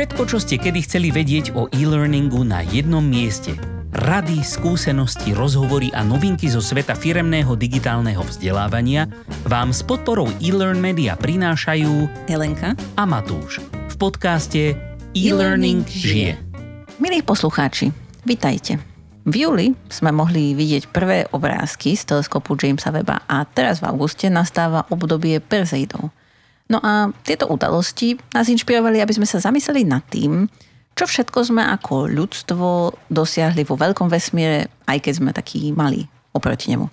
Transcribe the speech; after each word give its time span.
Všetko, 0.00 0.24
čo 0.32 0.40
ste 0.40 0.56
kedy 0.56 0.80
chceli 0.88 1.12
vedieť 1.12 1.52
o 1.52 1.68
e-learningu 1.76 2.40
na 2.40 2.64
jednom 2.64 3.04
mieste. 3.04 3.52
Rady, 3.92 4.40
skúsenosti, 4.40 5.36
rozhovory 5.36 5.92
a 5.92 6.00
novinky 6.00 6.48
zo 6.48 6.64
sveta 6.64 6.96
firemného 6.96 7.52
digitálneho 7.52 8.24
vzdelávania 8.24 9.12
vám 9.44 9.76
s 9.76 9.84
podporou 9.84 10.32
e-learn 10.40 10.80
media 10.80 11.20
prinášajú 11.20 12.08
Helenka 12.32 12.72
a 12.96 13.04
Matúš 13.04 13.60
v 13.60 13.94
podcaste 14.00 14.72
E-Learning 15.12 15.84
žije. 15.84 16.40
Milí 16.96 17.20
poslucháči, 17.20 17.92
vitajte. 18.24 18.80
V 19.28 19.34
júli 19.36 19.76
sme 19.92 20.16
mohli 20.16 20.56
vidieť 20.56 20.88
prvé 20.96 21.28
obrázky 21.28 21.92
z 21.92 22.08
teleskopu 22.08 22.56
Jamesa 22.56 22.88
Weba 22.88 23.20
a 23.28 23.44
teraz 23.44 23.84
v 23.84 23.92
auguste 23.92 24.32
nastáva 24.32 24.88
obdobie 24.88 25.44
Perseidov. 25.44 26.08
No 26.70 26.78
a 26.78 27.10
tieto 27.26 27.50
udalosti 27.50 28.14
nás 28.30 28.46
inšpirovali, 28.46 29.02
aby 29.02 29.10
sme 29.10 29.26
sa 29.26 29.42
zamysleli 29.42 29.82
nad 29.82 30.06
tým, 30.06 30.46
čo 30.94 31.04
všetko 31.10 31.50
sme 31.50 31.66
ako 31.66 32.06
ľudstvo 32.06 32.94
dosiahli 33.10 33.66
vo 33.66 33.74
veľkom 33.74 34.06
vesmíre, 34.06 34.70
aj 34.86 34.98
keď 35.02 35.12
sme 35.18 35.30
takí 35.34 35.74
malí 35.74 36.06
oproti 36.30 36.70
nemu. 36.70 36.86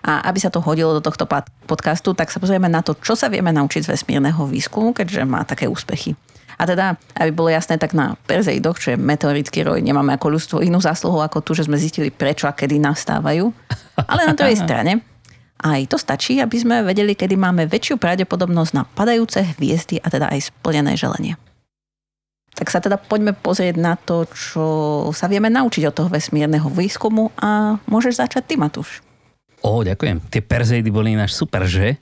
A 0.00 0.26
aby 0.32 0.40
sa 0.40 0.50
to 0.50 0.64
hodilo 0.64 0.96
do 0.96 1.04
tohto 1.04 1.28
podcastu, 1.68 2.16
tak 2.16 2.32
sa 2.32 2.40
pozrieme 2.40 2.66
na 2.66 2.80
to, 2.80 2.96
čo 2.98 3.14
sa 3.14 3.28
vieme 3.28 3.52
naučiť 3.52 3.86
z 3.86 3.90
vesmírneho 3.94 4.48
výskumu, 4.48 4.96
keďže 4.96 5.22
má 5.28 5.44
také 5.44 5.68
úspechy. 5.68 6.16
A 6.60 6.68
teda, 6.68 6.96
aby 7.16 7.32
bolo 7.32 7.48
jasné, 7.52 7.80
tak 7.80 7.96
na 7.96 8.16
Perzeidoch, 8.28 8.76
čo 8.76 8.92
je 8.92 9.00
meteorický 9.00 9.64
roj, 9.64 9.80
nemáme 9.80 10.16
ako 10.16 10.26
ľudstvo 10.36 10.56
inú 10.60 10.80
zásluhu 10.80 11.20
ako 11.20 11.40
tu, 11.40 11.56
že 11.56 11.64
sme 11.64 11.80
zistili 11.80 12.12
prečo 12.12 12.48
a 12.48 12.56
kedy 12.56 12.80
nastávajú. 12.80 13.48
Ale 14.10 14.28
na 14.28 14.36
druhej 14.36 14.60
strane, 14.60 15.00
aj 15.60 15.92
to 15.92 15.96
stačí, 16.00 16.40
aby 16.40 16.56
sme 16.56 16.76
vedeli, 16.80 17.12
kedy 17.12 17.36
máme 17.36 17.68
väčšiu 17.68 18.00
pravdepodobnosť 18.00 18.72
na 18.72 18.88
padajúce 18.88 19.44
hviezdy 19.56 20.00
a 20.00 20.08
teda 20.08 20.32
aj 20.32 20.48
splnené 20.48 20.96
želenie. 20.96 21.36
Tak 22.56 22.72
sa 22.72 22.82
teda 22.82 22.98
poďme 22.98 23.36
pozrieť 23.36 23.76
na 23.78 23.94
to, 23.94 24.26
čo 24.32 24.66
sa 25.14 25.30
vieme 25.30 25.52
naučiť 25.52 25.86
od 25.86 25.94
toho 25.94 26.08
vesmírneho 26.10 26.66
výskumu 26.66 27.30
a 27.38 27.78
môžeš 27.86 28.20
začať 28.26 28.42
ty, 28.42 28.54
Matúš. 28.58 29.04
Ó, 29.60 29.84
ďakujem. 29.84 30.24
Tie 30.32 30.40
Perzeidy 30.40 30.88
boli 30.88 31.14
náš 31.14 31.36
super, 31.36 31.68
že? 31.68 32.00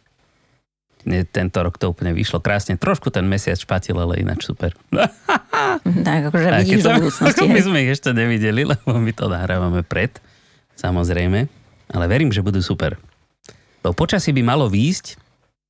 Tento 1.08 1.58
rok 1.62 1.78
to 1.78 1.91
úplne 1.91 2.14
vyšlo 2.14 2.42
krásne. 2.42 2.78
Trošku 2.78 3.10
ten 3.10 3.27
mesiac 3.27 3.58
špatil, 3.58 3.97
ale 3.98 4.22
ináč 4.22 4.47
super. 4.47 4.75
tak, 6.06 6.20
akože 6.30 6.48
vidíš 6.62 6.82
do 6.86 6.91
budúcnosti. 7.06 7.47
My 7.54 7.60
sme 7.62 7.78
ich 7.86 7.91
ešte 7.98 8.10
nevideli, 8.14 8.62
lebo 8.66 8.98
my 8.98 9.12
to 9.14 9.27
nahrávame 9.30 9.82
pred, 9.86 10.12
samozrejme. 10.77 11.48
Ale 11.88 12.04
verím, 12.10 12.28
že 12.28 12.44
budú 12.44 12.60
super. 12.60 13.00
To 13.89 13.97
počasí 13.97 14.36
by 14.36 14.44
malo 14.44 14.69
výjsť. 14.69 15.17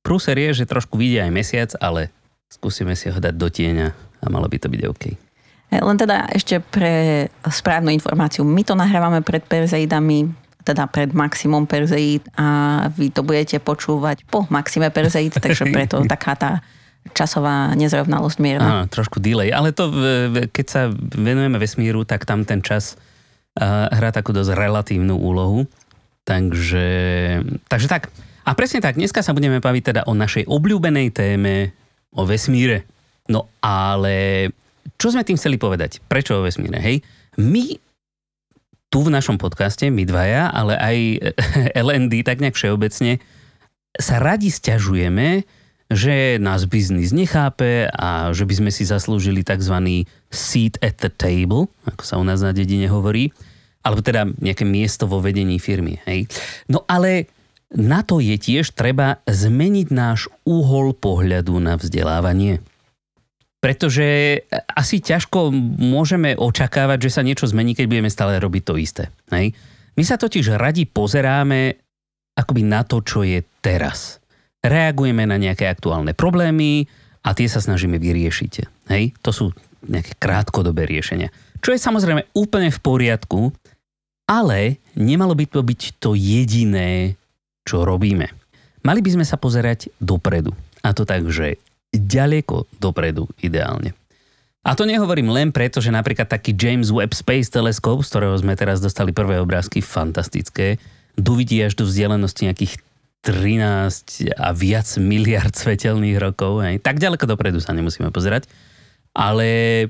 Prúser 0.03 0.35
je, 0.35 0.63
že 0.63 0.67
trošku 0.67 0.99
vidia 0.99 1.23
aj 1.23 1.31
mesiac, 1.31 1.69
ale 1.79 2.11
skúsime 2.51 2.91
si 2.99 3.07
ho 3.07 3.15
dať 3.15 3.31
do 3.31 3.47
tieňa 3.47 3.87
a 3.95 4.25
malo 4.27 4.51
by 4.51 4.59
to 4.59 4.67
byť 4.67 4.81
OK. 4.91 5.03
Len 5.71 5.97
teda 6.01 6.27
ešte 6.35 6.59
pre 6.59 7.25
správnu 7.47 7.95
informáciu. 7.95 8.43
My 8.43 8.67
to 8.67 8.75
nahrávame 8.75 9.23
pred 9.23 9.39
Perzeidami, 9.47 10.27
teda 10.67 10.91
pred 10.91 11.15
maximum 11.15 11.63
Perzeid 11.63 12.27
a 12.35 12.89
vy 12.91 13.07
to 13.07 13.23
budete 13.23 13.63
počúvať 13.63 14.27
po 14.27 14.43
maxime 14.51 14.91
Perzeid, 14.91 15.39
takže 15.39 15.69
preto 15.75 16.03
taká 16.03 16.35
tá 16.35 16.51
časová 17.15 17.71
nezrovnalosť 17.79 18.37
mierna. 18.43 18.83
Á, 18.83 18.91
trošku 18.91 19.23
delay, 19.23 19.55
ale 19.55 19.71
to 19.71 19.87
keď 20.51 20.65
sa 20.67 20.81
venujeme 21.15 21.55
vesmíru, 21.55 22.03
tak 22.03 22.27
tam 22.27 22.43
ten 22.43 22.59
čas 22.59 22.99
hrá 23.63 24.11
takú 24.11 24.35
dosť 24.35 24.51
relatívnu 24.57 25.15
úlohu. 25.15 25.63
Takže, 26.29 26.87
takže 27.65 27.87
tak. 27.89 28.13
A 28.45 28.53
presne 28.53 28.85
tak, 28.85 29.01
dneska 29.01 29.25
sa 29.25 29.33
budeme 29.33 29.57
baviť 29.57 29.83
teda 29.89 30.01
o 30.05 30.13
našej 30.13 30.45
obľúbenej 30.45 31.09
téme, 31.09 31.73
o 32.13 32.21
vesmíre. 32.21 32.85
No 33.25 33.49
ale 33.65 34.49
čo 35.01 35.09
sme 35.09 35.25
tým 35.25 35.41
chceli 35.41 35.57
povedať? 35.57 36.05
Prečo 36.05 36.37
o 36.37 36.45
vesmíre? 36.45 36.77
Hej, 36.77 37.01
my 37.41 37.81
tu 38.93 39.05
v 39.05 39.13
našom 39.13 39.41
podcaste, 39.41 39.89
my 39.89 40.05
dvaja, 40.05 40.53
ale 40.53 40.77
aj 40.77 40.97
LND, 41.89 42.21
tak 42.21 42.41
nejak 42.45 42.57
všeobecne, 42.57 43.17
sa 43.97 44.21
radi 44.21 44.53
stiažujeme, 44.53 45.49
že 45.89 46.37
nás 46.37 46.69
biznis 46.69 47.09
nechápe 47.09 47.89
a 47.89 48.29
že 48.37 48.45
by 48.45 48.53
sme 48.53 48.69
si 48.69 48.85
zaslúžili 48.85 49.41
tzv. 49.41 50.05
seat 50.29 50.77
at 50.85 51.01
the 51.01 51.09
table, 51.09 51.73
ako 51.89 52.03
sa 52.05 52.21
u 52.21 52.25
nás 52.25 52.45
na 52.45 52.53
dedine 52.53 52.85
hovorí 52.85 53.33
alebo 53.83 54.03
teda 54.03 54.27
nejaké 54.27 54.67
miesto 54.67 55.07
vo 55.07 55.23
vedení 55.23 55.57
firmy. 55.57 55.99
Hej. 56.03 56.27
No 56.67 56.83
ale 56.87 57.31
na 57.69 58.01
to 58.01 58.17
je 58.17 58.35
tiež 58.35 58.73
treba 58.73 59.21
zmeniť 59.29 59.87
náš 59.93 60.27
úhol 60.43 60.97
pohľadu 60.97 61.53
na 61.61 61.77
vzdelávanie. 61.77 62.59
Pretože 63.59 64.39
asi 64.71 65.03
ťažko 65.03 65.51
môžeme 65.77 66.31
očakávať, 66.33 67.07
že 67.07 67.13
sa 67.19 67.21
niečo 67.27 67.43
zmení, 67.43 67.75
keď 67.75 67.85
budeme 67.91 68.09
stále 68.11 68.39
robiť 68.39 68.63
to 68.63 68.79
isté. 68.79 69.03
Hej. 69.35 69.51
My 69.99 70.03
sa 70.07 70.15
totiž 70.15 70.55
radi 70.55 70.87
pozeráme 70.87 71.75
akoby 72.39 72.63
na 72.63 72.87
to, 72.87 73.03
čo 73.03 73.27
je 73.27 73.43
teraz. 73.59 74.23
Reagujeme 74.63 75.27
na 75.27 75.35
nejaké 75.35 75.67
aktuálne 75.67 76.15
problémy 76.15 76.87
a 77.27 77.35
tie 77.35 77.51
sa 77.51 77.59
snažíme 77.59 77.99
vyriešiť. 77.99 78.53
Hej. 78.95 79.11
To 79.27 79.35
sú 79.35 79.45
nejaké 79.83 80.15
krátkodobé 80.15 80.87
riešenia. 80.87 81.27
Čo 81.59 81.75
je 81.75 81.83
samozrejme 81.83 82.31
úplne 82.39 82.71
v 82.71 82.79
poriadku, 82.79 83.51
ale 84.29 84.77
nemalo 84.93 85.33
by 85.33 85.49
to 85.49 85.65
byť 85.65 85.81
to 85.97 86.13
jediné, 86.13 87.17
čo 87.65 87.81
robíme. 87.81 88.29
Mali 88.85 89.01
by 89.01 89.17
sme 89.17 89.25
sa 89.25 89.41
pozerať 89.41 89.89
dopredu. 89.97 90.53
A 90.85 90.93
to 90.93 91.03
tak, 91.03 91.25
že 91.27 91.57
ďaleko 91.89 92.69
dopredu 92.77 93.25
ideálne. 93.41 93.97
A 94.61 94.77
to 94.77 94.85
nehovorím 94.85 95.33
len 95.33 95.49
preto, 95.49 95.81
že 95.81 95.89
napríklad 95.89 96.29
taký 96.29 96.53
James 96.53 96.93
Webb 96.93 97.17
Space 97.17 97.49
Telescope, 97.49 98.05
z 98.05 98.11
ktorého 98.13 98.37
sme 98.37 98.53
teraz 98.53 98.77
dostali 98.77 99.09
prvé 99.09 99.41
obrázky, 99.41 99.81
fantastické, 99.81 100.77
dovidí 101.17 101.57
až 101.65 101.73
do 101.79 101.89
vzdialenosti 101.89 102.45
nejakých 102.45 102.73
13 103.25 104.35
a 104.39 104.55
viac 104.55 104.87
miliard 105.01 105.51
svetelných 105.51 106.21
rokov. 106.21 106.63
Hej. 106.63 106.79
Tak 106.85 107.01
ďaleko 107.01 107.25
dopredu 107.27 107.59
sa 107.59 107.75
nemusíme 107.75 108.13
pozerať. 108.13 108.47
Ale 109.11 109.89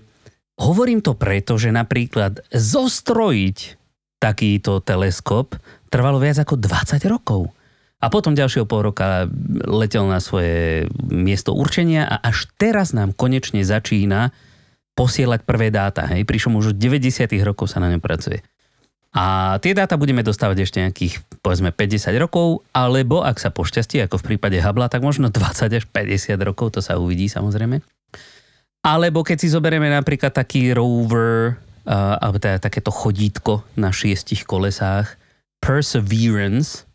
hovorím 0.58 1.04
to 1.04 1.14
preto, 1.14 1.60
že 1.60 1.70
napríklad 1.70 2.42
zostrojiť 2.50 3.79
takýto 4.20 4.84
teleskop 4.84 5.56
trvalo 5.88 6.20
viac 6.22 6.38
ako 6.44 6.60
20 6.60 7.00
rokov. 7.08 7.50
A 8.00 8.08
potom 8.08 8.32
ďalšieho 8.32 8.64
pol 8.64 8.88
roka 8.88 9.28
letel 9.68 10.08
na 10.08 10.24
svoje 10.24 10.88
miesto 11.12 11.52
určenia 11.52 12.08
a 12.08 12.32
až 12.32 12.48
teraz 12.56 12.96
nám 12.96 13.12
konečne 13.12 13.60
začína 13.60 14.32
posielať 14.96 15.44
prvé 15.44 15.68
dáta. 15.68 16.08
Hej. 16.08 16.24
Pričom 16.24 16.56
už 16.56 16.76
od 16.76 16.78
90. 16.80 17.28
rokov 17.44 17.72
sa 17.72 17.84
na 17.84 17.92
ňom 17.92 18.00
pracuje. 18.00 18.40
A 19.10 19.58
tie 19.60 19.74
dáta 19.74 19.98
budeme 19.98 20.22
dostávať 20.22 20.70
ešte 20.70 20.78
nejakých, 20.86 21.26
povedzme, 21.42 21.74
50 21.74 22.14
rokov, 22.22 22.62
alebo 22.70 23.26
ak 23.26 23.42
sa 23.42 23.50
pošťastí, 23.50 24.06
ako 24.06 24.22
v 24.22 24.28
prípade 24.36 24.62
Hubble, 24.62 24.86
tak 24.86 25.02
možno 25.02 25.34
20 25.34 25.66
až 25.66 25.86
50 25.90 26.38
rokov, 26.46 26.78
to 26.78 26.80
sa 26.86 27.02
uvidí 27.02 27.26
samozrejme. 27.26 27.82
Alebo 28.86 29.26
keď 29.26 29.38
si 29.44 29.48
zoberieme 29.50 29.90
napríklad 29.90 30.32
taký 30.32 30.72
rover 30.78 31.58
alebo 31.96 32.38
teda 32.38 32.62
takéto 32.62 32.94
chodítko 32.94 33.66
na 33.74 33.90
šiestich 33.90 34.46
kolesách, 34.46 35.18
Perseverance, 35.60 36.86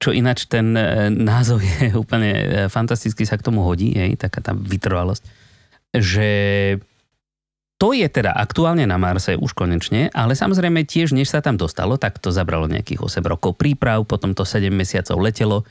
čo 0.00 0.16
ináč 0.16 0.48
ten 0.48 0.72
e, 0.72 1.12
názov 1.12 1.60
je 1.60 1.92
úplne 2.02 2.30
e, 2.32 2.44
fantasticky 2.72 3.28
sa 3.28 3.36
k 3.36 3.44
tomu 3.44 3.64
hodí, 3.64 3.92
hej, 3.92 4.16
taká 4.16 4.40
tá 4.40 4.52
vytrvalosť, 4.56 5.24
že 5.96 6.28
to 7.80 7.96
je 7.96 8.04
teda 8.12 8.36
aktuálne 8.36 8.84
na 8.84 9.00
Marse 9.00 9.40
už 9.40 9.56
konečne, 9.56 10.12
ale 10.12 10.36
samozrejme 10.36 10.84
tiež, 10.84 11.16
než 11.16 11.32
sa 11.32 11.40
tam 11.40 11.56
dostalo, 11.56 11.96
tak 11.96 12.20
to 12.20 12.28
zabralo 12.28 12.68
nejakých 12.68 13.00
8 13.00 13.24
rokov 13.24 13.56
príprav, 13.56 14.04
potom 14.04 14.36
to 14.36 14.44
7 14.44 14.68
mesiacov 14.68 15.16
letelo, 15.16 15.64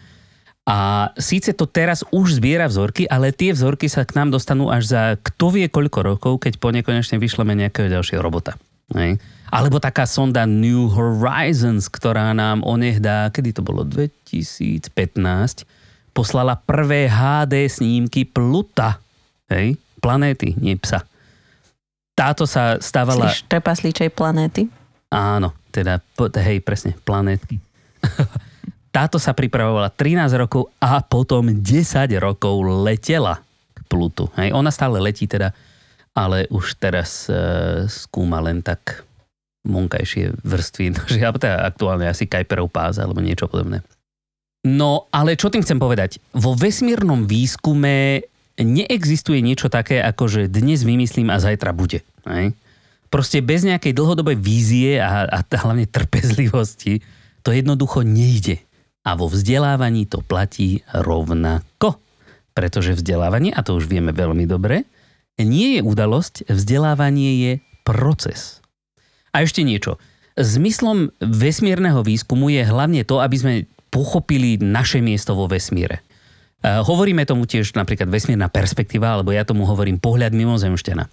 a 0.68 1.10
síce 1.18 1.56
to 1.58 1.66
teraz 1.66 2.06
už 2.14 2.38
zbiera 2.38 2.70
vzorky, 2.70 3.10
ale 3.10 3.34
tie 3.34 3.56
vzorky 3.56 3.90
sa 3.90 4.06
k 4.06 4.14
nám 4.14 4.30
dostanú 4.30 4.70
až 4.70 4.84
za 4.92 5.02
kto 5.18 5.56
vie 5.56 5.66
koľko 5.66 6.00
rokov, 6.06 6.34
keď 6.46 6.62
po 6.62 6.70
nekonečne 6.70 7.18
vyšleme 7.18 7.58
nejakého 7.58 7.90
ďalšieho 7.90 8.22
robota. 8.22 8.54
Hej. 8.94 9.18
Alebo 9.50 9.82
taká 9.82 10.06
sonda 10.06 10.46
New 10.46 10.94
Horizons, 10.94 11.90
ktorá 11.90 12.34
nám 12.38 12.62
onehdá, 12.62 13.34
kedy 13.34 13.58
to 13.58 13.62
bolo, 13.66 13.82
2015, 13.82 14.86
poslala 16.14 16.58
prvé 16.58 17.10
HD 17.10 17.66
snímky 17.66 18.30
Pluta. 18.30 19.02
Hej? 19.50 19.78
Planéty, 19.98 20.54
nie 20.58 20.78
psa. 20.78 21.02
Táto 22.14 22.46
sa 22.46 22.78
stávala... 22.78 23.34
Slyš, 23.34 23.50
trpaslíčej 23.50 24.10
planéty? 24.14 24.70
Áno, 25.10 25.58
teda, 25.74 25.98
hej, 26.38 26.62
presne, 26.62 26.94
planétky. 27.02 27.58
Táto 28.90 29.22
sa 29.22 29.38
pripravovala 29.38 29.94
13 29.94 30.34
rokov 30.34 30.74
a 30.82 31.06
potom 31.06 31.46
10 31.62 31.62
rokov 32.18 32.56
letela 32.82 33.38
k 33.78 33.80
Plutu. 33.86 34.34
Hej, 34.34 34.50
ona 34.54 34.74
stále 34.74 34.98
letí 34.98 35.30
teda, 35.30 35.54
ale 36.18 36.50
už 36.50 36.82
teraz 36.82 37.30
e, 37.30 37.38
skúma 37.86 38.42
len 38.42 38.66
tak 38.66 39.06
monkajšie 39.70 40.42
vrstvy, 40.42 40.86
že 41.14 41.22
teda 41.22 41.70
aktuálne 41.70 42.10
asi 42.10 42.26
Kuiperov 42.26 42.74
pás 42.74 42.98
alebo 42.98 43.22
niečo 43.22 43.46
podobné. 43.46 43.86
No, 44.66 45.08
ale 45.14 45.40
čo 45.40 45.48
tým 45.48 45.64
chcem 45.64 45.80
povedať? 45.80 46.20
Vo 46.36 46.52
vesmírnom 46.52 47.24
výskume 47.30 48.28
neexistuje 48.60 49.40
niečo 49.40 49.72
také, 49.72 50.04
ako 50.04 50.28
že 50.28 50.42
dnes 50.52 50.84
vymyslím 50.84 51.32
a 51.32 51.40
zajtra 51.40 51.72
bude. 51.72 52.04
Hej? 52.28 52.52
Proste 53.08 53.40
bez 53.40 53.64
nejakej 53.64 53.96
dlhodobej 53.96 54.36
vízie 54.36 55.00
a, 55.00 55.24
a 55.26 55.40
hlavne 55.42 55.88
trpezlivosti 55.88 57.00
to 57.40 57.56
jednoducho 57.56 58.04
nejde. 58.04 58.60
A 59.08 59.16
vo 59.16 59.32
vzdelávaní 59.32 60.06
to 60.06 60.20
platí 60.20 60.84
rovnako. 60.92 62.00
Pretože 62.52 62.98
vzdelávanie, 63.00 63.56
a 63.56 63.64
to 63.64 63.80
už 63.80 63.88
vieme 63.88 64.12
veľmi 64.12 64.44
dobre, 64.44 64.84
nie 65.40 65.80
je 65.80 65.82
udalosť, 65.86 66.52
vzdelávanie 66.52 67.32
je 67.40 67.52
proces. 67.88 68.60
A 69.32 69.46
ešte 69.46 69.64
niečo. 69.64 69.96
Zmyslom 70.36 71.16
vesmírneho 71.24 72.04
výskumu 72.04 72.52
je 72.52 72.64
hlavne 72.68 73.08
to, 73.08 73.24
aby 73.24 73.36
sme 73.40 73.54
pochopili 73.88 74.60
naše 74.60 75.00
miesto 75.00 75.34
vo 75.34 75.48
vesmíre. 75.48 76.04
Uh, 76.60 76.84
hovoríme 76.84 77.24
tomu 77.24 77.48
tiež 77.48 77.72
napríklad 77.72 78.12
vesmírna 78.12 78.52
perspektíva, 78.52 79.16
alebo 79.16 79.32
ja 79.32 79.48
tomu 79.48 79.64
hovorím 79.64 79.96
pohľad 79.96 80.36
mimozemšťana. 80.36 81.08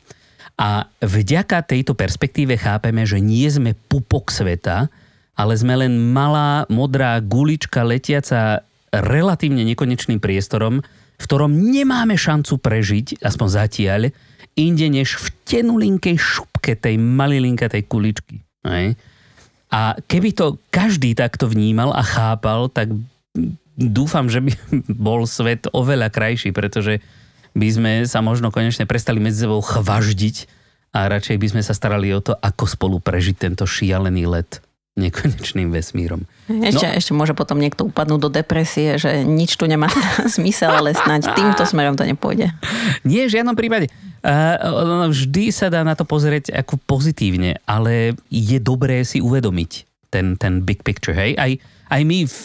A 0.57 0.89
vďaka 1.05 1.63
tejto 1.63 1.93
perspektíve 1.93 2.57
chápeme, 2.57 3.05
že 3.05 3.21
nie 3.23 3.47
sme 3.47 3.77
pupok 3.77 4.33
sveta, 4.33 4.89
ale 5.37 5.53
sme 5.55 5.77
len 5.77 5.93
malá 6.17 6.65
modrá 6.73 7.21
gulička 7.21 7.85
letiaca 7.85 8.65
relatívne 8.91 9.63
nekonečným 9.69 10.17
priestorom, 10.17 10.81
v 11.17 11.25
ktorom 11.25 11.53
nemáme 11.53 12.17
šancu 12.17 12.57
prežiť, 12.57 13.21
aspoň 13.21 13.49
zatiaľ, 13.49 14.03
inde 14.57 14.89
než 14.89 15.21
v 15.21 15.27
tenulinkej 15.45 16.17
šupke 16.17 16.77
tej 16.77 16.97
malilinkatej 16.97 17.85
kuličky. 17.85 18.41
Hej? 18.65 18.97
A 19.69 20.01
keby 20.09 20.33
to 20.33 20.57
každý 20.73 21.13
takto 21.13 21.45
vnímal 21.53 21.93
a 21.93 22.01
chápal, 22.01 22.73
tak 22.73 22.93
dúfam, 23.77 24.33
že 24.33 24.41
by 24.41 24.53
bol 25.07 25.29
svet 25.29 25.69
oveľa 25.73 26.09
krajší, 26.09 26.57
pretože 26.57 27.05
by 27.57 27.69
sme 27.69 27.93
sa 28.09 28.25
možno 28.25 28.49
konečne 28.53 28.89
prestali 28.89 29.21
medzi 29.21 29.45
sebou 29.45 29.61
chvaždiť 29.61 30.37
a 30.97 31.09
radšej 31.09 31.37
by 31.37 31.47
sme 31.53 31.63
sa 31.65 31.77
starali 31.77 32.09
o 32.13 32.25
to, 32.25 32.33
ako 32.37 32.65
spolu 32.65 32.97
prežiť 33.01 33.37
tento 33.37 33.65
šialený 33.69 34.25
let 34.29 34.65
nekonečným 34.97 35.69
vesmírom. 35.69 36.25
Ešte, 36.49 36.89
no, 36.89 36.97
ešte 36.97 37.13
môže 37.13 37.37
potom 37.37 37.61
niekto 37.61 37.85
upadnúť 37.93 38.21
do 38.21 38.31
depresie, 38.33 38.97
že 38.97 39.29
nič 39.29 39.61
tu 39.61 39.69
nemá 39.69 39.93
zmysel, 40.37 40.73
ale 40.73 40.97
snáď 40.97 41.37
týmto 41.37 41.69
smerom 41.69 42.01
to 42.01 42.09
nepôjde. 42.09 42.49
Nie, 43.05 43.29
v 43.29 43.37
žiadnom 43.37 43.53
prípade. 43.53 43.93
Vždy 45.13 45.53
sa 45.53 45.69
dá 45.69 45.85
na 45.85 45.93
to 45.93 46.09
pozrieť 46.09 46.51
ako 46.51 46.81
pozitívne, 46.89 47.61
ale 47.69 48.17
je 48.33 48.59
dobré 48.59 49.05
si 49.05 49.21
uvedomiť 49.21 49.73
ten, 50.09 50.41
ten 50.41 50.65
big 50.65 50.81
picture. 50.81 51.13
Hej? 51.13 51.37
Aj, 51.37 51.53
aj 51.93 52.01
my, 52.03 52.19
v, 52.25 52.37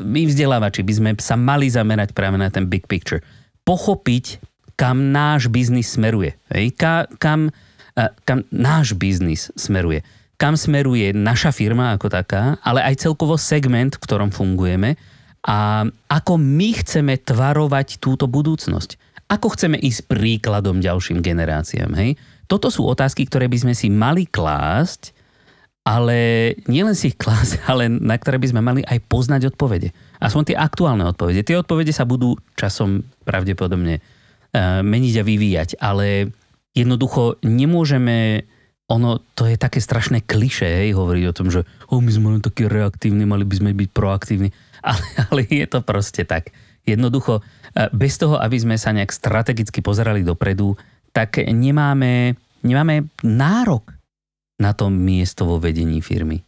my 0.00 0.22
vzdelávači 0.26 0.80
by 0.80 0.92
sme 0.96 1.10
sa 1.20 1.36
mali 1.36 1.68
zamerať 1.68 2.16
práve 2.16 2.40
na 2.40 2.48
ten 2.48 2.64
big 2.64 2.88
picture. 2.88 3.20
Pochopiť, 3.68 4.40
kam 4.80 5.12
náš 5.12 5.52
biznis 5.52 5.92
smeruje. 5.92 6.40
Hej? 6.48 6.72
Ka, 6.72 7.04
kam, 7.20 7.52
uh, 7.52 8.10
kam 8.24 8.48
náš 8.48 8.96
biznis 8.96 9.52
smeruje 9.54 10.00
kam 10.38 10.54
smeruje 10.54 11.10
naša 11.10 11.50
firma 11.50 11.98
ako 11.98 12.08
taká, 12.14 12.62
ale 12.62 12.80
aj 12.86 13.02
celkovo 13.02 13.34
segment, 13.34 13.98
v 13.98 14.02
ktorom 14.06 14.30
fungujeme 14.30 14.94
a 15.42 15.82
ako 16.06 16.38
my 16.38 16.78
chceme 16.78 17.18
tvarovať 17.18 17.98
túto 17.98 18.30
budúcnosť. 18.30 18.96
Ako 19.28 19.52
chceme 19.52 19.76
ísť 19.76 20.08
príkladom 20.08 20.80
ďalším 20.80 21.20
generáciám. 21.20 21.92
Hej? 21.98 22.16
Toto 22.48 22.72
sú 22.72 22.88
otázky, 22.88 23.28
ktoré 23.28 23.50
by 23.50 23.68
sme 23.68 23.74
si 23.76 23.92
mali 23.92 24.24
klásť, 24.24 25.12
ale 25.84 26.52
nielen 26.70 26.96
si 26.96 27.12
ich 27.12 27.18
klásť, 27.18 27.60
ale 27.70 27.90
na 27.90 28.16
ktoré 28.16 28.38
by 28.38 28.48
sme 28.54 28.62
mali 28.62 28.80
aj 28.86 29.04
poznať 29.10 29.52
odpovede. 29.52 29.90
Aspoň 30.22 30.54
tie 30.54 30.56
aktuálne 30.56 31.04
odpovede. 31.04 31.44
Tie 31.44 31.58
odpovede 31.58 31.90
sa 31.90 32.08
budú 32.08 32.38
časom 32.54 33.04
pravdepodobne 33.26 34.00
uh, 34.00 34.80
meniť 34.86 35.14
a 35.18 35.26
vyvíjať, 35.26 35.68
ale 35.82 36.30
jednoducho 36.72 37.42
nemôžeme 37.42 38.46
ono 38.88 39.20
to 39.36 39.44
je 39.44 39.60
také 39.60 39.84
strašné 39.84 40.24
kliše, 40.24 40.64
hej, 40.64 40.96
hovoriť 40.96 41.24
o 41.28 41.36
tom, 41.36 41.52
že 41.52 41.68
oh, 41.92 42.00
my 42.00 42.08
sme 42.08 42.26
len 42.36 42.42
takí 42.42 42.64
reaktívni, 42.64 43.28
mali 43.28 43.44
by 43.44 43.54
sme 43.60 43.70
byť 43.76 43.90
proaktívni. 43.92 44.50
Ale, 44.78 45.02
ale 45.26 45.40
je 45.50 45.66
to 45.66 45.82
proste 45.82 46.22
tak. 46.30 46.54
Jednoducho, 46.86 47.42
e, 47.74 47.90
bez 47.90 48.14
toho, 48.14 48.38
aby 48.38 48.54
sme 48.62 48.78
sa 48.78 48.94
nejak 48.94 49.10
strategicky 49.10 49.82
pozerali 49.82 50.22
dopredu, 50.22 50.78
tak 51.10 51.42
nemáme, 51.42 52.38
nemáme 52.62 53.10
nárok 53.26 53.90
na 54.62 54.70
to 54.78 54.86
miesto 54.86 55.50
vo 55.50 55.58
vedení 55.58 55.98
firmy. 55.98 56.46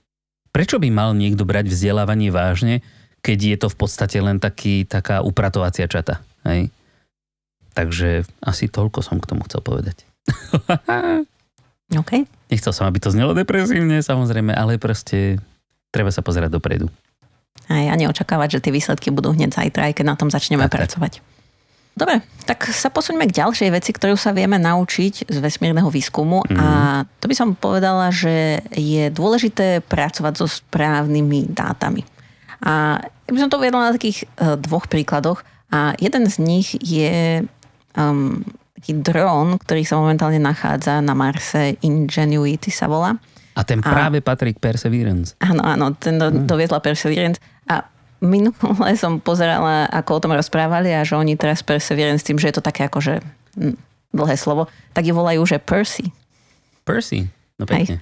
Prečo 0.54 0.78
by 0.78 0.94
mal 0.94 1.10
niekto 1.18 1.42
brať 1.42 1.74
vzdelávanie 1.74 2.30
vážne, 2.30 2.86
keď 3.18 3.38
je 3.38 3.56
to 3.58 3.68
v 3.68 3.76
podstate 3.82 4.22
len 4.22 4.38
taký, 4.38 4.86
taká 4.86 5.26
upratovacia 5.26 5.90
čata? 5.90 6.22
Hej? 6.46 6.70
Takže 7.74 8.30
asi 8.46 8.70
toľko 8.70 9.02
som 9.02 9.18
k 9.18 9.26
tomu 9.26 9.42
chcel 9.50 9.58
povedať. 9.58 10.06
OK. 11.98 12.22
Nechcel 12.50 12.72
som, 12.74 12.86
aby 12.86 13.02
to 13.02 13.10
znelo 13.10 13.34
depresívne, 13.34 13.98
samozrejme, 13.98 14.54
ale 14.54 14.78
proste 14.78 15.42
treba 15.90 16.14
sa 16.14 16.22
pozerať 16.22 16.54
dopredu. 16.54 16.86
Aj, 17.66 17.86
a 17.90 17.94
neočakávať, 17.94 18.58
že 18.58 18.62
tie 18.62 18.74
výsledky 18.74 19.10
budú 19.10 19.34
hneď 19.34 19.54
zajtra, 19.54 19.90
aj 19.90 19.94
keď 19.98 20.04
na 20.06 20.16
tom 20.18 20.30
začneme 20.30 20.66
tak, 20.66 20.82
pracovať. 20.82 21.22
Tak. 21.22 21.30
Dobre, 21.98 22.22
tak 22.46 22.70
sa 22.70 22.88
posuňme 22.88 23.26
k 23.26 23.36
ďalšej 23.42 23.70
veci, 23.74 23.90
ktorú 23.90 24.14
sa 24.14 24.30
vieme 24.30 24.56
naučiť 24.56 25.26
z 25.26 25.36
vesmírneho 25.42 25.90
výskumu 25.90 26.46
mm. 26.46 26.56
a 26.56 26.68
to 27.18 27.26
by 27.26 27.34
som 27.34 27.58
povedala, 27.58 28.14
že 28.14 28.62
je 28.72 29.10
dôležité 29.10 29.82
pracovať 29.84 30.32
so 30.38 30.46
správnymi 30.46 31.50
dátami. 31.50 32.06
A 32.62 33.02
ja 33.02 33.30
by 33.30 33.38
som 33.42 33.50
to 33.50 33.58
uvedla 33.58 33.90
na 33.90 33.94
takých 33.94 34.24
uh, 34.38 34.54
dvoch 34.54 34.86
príkladoch 34.86 35.42
a 35.74 35.94
jeden 35.98 36.24
z 36.30 36.36
nich 36.38 36.68
je 36.78 37.44
um, 37.98 38.46
taký 38.80 38.96
dron, 38.96 39.60
ktorý 39.60 39.84
sa 39.84 40.00
momentálne 40.00 40.40
nachádza 40.40 41.04
na 41.04 41.12
Marse, 41.12 41.76
Ingenuity 41.84 42.72
sa 42.72 42.88
volá. 42.88 43.20
A 43.52 43.60
ten 43.60 43.84
práve 43.84 44.18
a, 44.18 44.24
patrí 44.24 44.56
k 44.56 44.58
Perseverance. 44.58 45.36
Áno, 45.36 45.60
áno, 45.60 45.92
ten 45.92 46.16
do, 46.16 46.32
hmm. 46.32 46.48
doviezla 46.48 46.80
Perseverance. 46.80 47.36
A 47.68 47.84
minule 48.24 48.96
som 48.96 49.20
pozerala, 49.20 49.84
ako 49.92 50.16
o 50.16 50.22
tom 50.24 50.32
rozprávali 50.32 50.96
a 50.96 51.04
že 51.04 51.12
oni 51.12 51.36
teraz 51.36 51.60
Perseverance, 51.60 52.24
tým, 52.24 52.40
že 52.40 52.48
je 52.48 52.56
to 52.56 52.64
také 52.64 52.88
akože 52.88 53.20
hm, 53.60 53.76
dlhé 54.16 54.36
slovo, 54.40 54.72
tak 54.96 55.04
ju 55.04 55.12
volajú, 55.12 55.44
že 55.44 55.60
Percy. 55.60 56.08
Percy? 56.88 57.28
No 57.60 57.68
pekne. 57.68 58.00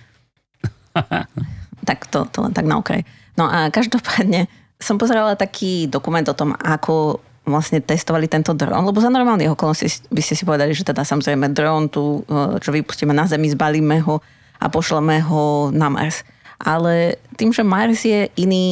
tak 1.89 2.07
to, 2.07 2.23
to 2.31 2.39
len 2.47 2.55
tak 2.55 2.71
na 2.71 2.79
okraj. 2.79 3.03
No 3.35 3.51
a 3.51 3.75
každopádne 3.75 4.47
som 4.79 4.95
pozerala 4.95 5.35
taký 5.35 5.91
dokument 5.91 6.23
o 6.31 6.39
tom, 6.39 6.55
ako 6.55 7.19
vlastne 7.50 7.83
testovali 7.83 8.29
tento 8.29 8.55
dron, 8.55 8.85
lebo 8.85 9.00
za 9.00 9.12
normálnych 9.12 9.53
okolností 9.53 10.09
by 10.12 10.23
ste 10.23 10.35
si 10.37 10.45
povedali, 10.45 10.73
že 10.77 10.87
teda 10.87 11.03
samozrejme 11.03 11.50
dron 11.53 11.89
tu, 11.89 12.23
e, 12.29 12.61
čo 12.61 12.71
vypustíme 12.71 13.12
na 13.12 13.25
Zemi, 13.25 13.50
zbalíme 13.50 14.05
ho 14.05 14.21
a 14.59 14.67
pošleme 14.69 15.25
ho 15.26 15.73
na 15.73 15.88
Mars. 15.88 16.23
Ale 16.59 17.23
tým, 17.38 17.55
že 17.55 17.62
Mars 17.62 18.02
je 18.02 18.26
iný, 18.35 18.67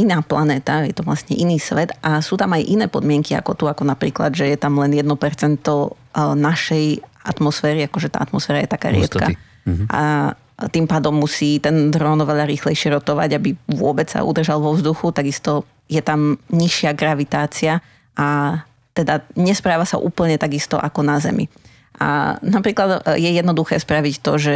iná 0.00 0.24
planéta, 0.24 0.80
je 0.88 0.96
to 0.96 1.04
vlastne 1.04 1.36
iný 1.36 1.60
svet 1.60 1.92
a 2.00 2.24
sú 2.24 2.40
tam 2.40 2.56
aj 2.56 2.64
iné 2.64 2.86
podmienky 2.88 3.36
ako 3.36 3.52
tu, 3.52 3.64
ako 3.68 3.84
napríklad, 3.84 4.32
že 4.32 4.48
je 4.48 4.56
tam 4.56 4.80
len 4.80 4.96
1% 4.96 5.04
e, 5.04 5.88
našej 6.18 6.84
atmosféry, 7.28 7.84
akože 7.84 8.08
tá 8.08 8.24
atmosféra 8.24 8.64
je 8.64 8.70
taká 8.72 8.88
riedka. 8.88 9.28
Mhm. 9.68 9.86
A 9.92 10.32
tým 10.66 10.90
pádom 10.90 11.14
musí 11.14 11.62
ten 11.62 11.94
dron 11.94 12.18
oveľa 12.18 12.50
rýchlejšie 12.50 12.90
rotovať, 12.98 13.38
aby 13.38 13.54
vôbec 13.70 14.10
sa 14.10 14.26
udržal 14.26 14.58
vo 14.58 14.74
vzduchu. 14.74 15.14
Takisto 15.14 15.62
je 15.86 16.02
tam 16.02 16.34
nižšia 16.50 16.98
gravitácia 16.98 17.78
a 18.18 18.60
teda 18.98 19.22
nespráva 19.38 19.86
sa 19.86 20.02
úplne 20.02 20.34
takisto 20.34 20.74
ako 20.74 21.06
na 21.06 21.22
Zemi. 21.22 21.46
A 21.98 22.38
napríklad 22.42 23.02
e, 23.06 23.22
je 23.22 23.30
jednoduché 23.30 23.78
spraviť 23.78 24.14
to, 24.22 24.32
že 24.38 24.54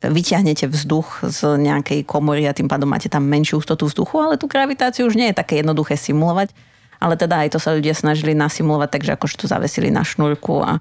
vyťahnete 0.00 0.68
vzduch 0.68 1.24
z 1.24 1.60
nejakej 1.60 2.04
komory 2.04 2.48
a 2.48 2.56
tým 2.56 2.68
pádom 2.68 2.88
máte 2.88 3.08
tam 3.08 3.24
menšiu 3.24 3.60
hustotu 3.60 3.88
vzduchu, 3.88 4.16
ale 4.20 4.40
tú 4.40 4.48
gravitáciu 4.48 5.08
už 5.08 5.16
nie 5.16 5.32
je 5.32 5.40
také 5.40 5.60
jednoduché 5.60 5.96
simulovať. 5.96 6.52
Ale 6.96 7.20
teda 7.20 7.44
aj 7.44 7.52
to 7.52 7.60
sa 7.60 7.76
ľudia 7.76 7.92
snažili 7.92 8.32
nasimulovať, 8.32 8.88
takže 8.88 9.10
akože 9.20 9.36
to 9.36 9.46
zavesili 9.48 9.92
na 9.92 10.00
šnúrku 10.00 10.64
a 10.64 10.80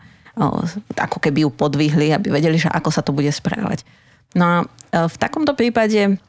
ako 0.95 1.19
keby 1.19 1.47
ju 1.47 1.49
podvihli, 1.51 2.11
aby 2.11 2.27
vedeli, 2.27 2.59
že 2.59 2.67
ako 2.67 2.91
sa 2.91 2.99
to 2.99 3.15
bude 3.15 3.31
správať. 3.31 3.87
No 4.35 4.43
a 4.43 4.55
e, 4.63 4.65
v 5.07 5.15
takomto 5.15 5.55
prípade 5.55 6.19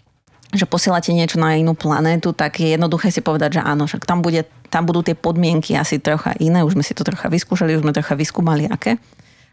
že 0.55 0.69
posielate 0.69 1.11
niečo 1.11 1.43
na 1.43 1.59
inú 1.59 1.75
planétu, 1.75 2.31
tak 2.31 2.62
je 2.62 2.79
jednoduché 2.79 3.11
si 3.11 3.19
povedať, 3.19 3.59
že 3.59 3.62
áno, 3.62 3.91
však 3.91 4.07
tam, 4.07 4.23
bude, 4.23 4.47
tam 4.71 4.87
budú 4.87 5.03
tie 5.03 5.19
podmienky 5.19 5.75
asi 5.75 5.99
trocha 5.99 6.38
iné, 6.38 6.62
už 6.62 6.79
sme 6.79 6.87
si 6.87 6.95
to 6.95 7.03
trocha 7.03 7.26
vyskúšali, 7.26 7.75
už 7.75 7.83
sme 7.83 7.97
trocha 7.97 8.15
vyskúmali 8.15 8.71
aké 8.71 9.00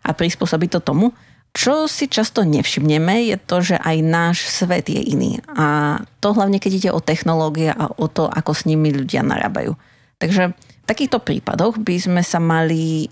a 0.05 0.09
prispôsobiť 0.13 0.69
to 0.77 0.79
tomu. 0.83 1.15
Čo 1.53 1.85
si 1.85 2.09
často 2.09 2.41
nevšimneme, 2.41 3.29
je 3.29 3.37
to, 3.37 3.61
že 3.61 3.75
aj 3.77 3.97
náš 4.01 4.37
svet 4.49 4.89
je 4.89 4.97
iný. 4.97 5.37
A 5.53 6.01
to 6.17 6.33
hlavne, 6.33 6.57
keď 6.57 6.71
ide 6.73 6.89
o 6.89 6.97
technológie 6.97 7.69
a 7.69 7.93
o 7.93 8.09
to, 8.09 8.25
ako 8.25 8.57
s 8.57 8.65
nimi 8.65 8.89
ľudia 8.89 9.21
narábajú. 9.21 9.77
Takže 10.17 10.49
v 10.57 10.85
takýchto 10.89 11.21
prípadoch 11.21 11.77
by 11.77 11.95
sme 12.01 12.21
sa 12.25 12.41
mali 12.41 13.05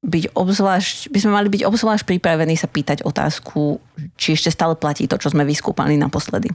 byť 0.00 0.32
obzvlášť, 0.32 1.12
by 1.12 1.18
sme 1.18 1.32
mali 1.34 1.48
byť 1.52 1.62
obzvlášť 1.66 2.04
pripravení 2.08 2.56
sa 2.56 2.70
pýtať 2.70 3.04
otázku, 3.04 3.82
či 4.16 4.32
ešte 4.32 4.48
stále 4.48 4.72
platí 4.78 5.04
to, 5.04 5.20
čo 5.20 5.28
sme 5.28 5.44
vyskúpali 5.44 6.00
naposledy. 6.00 6.48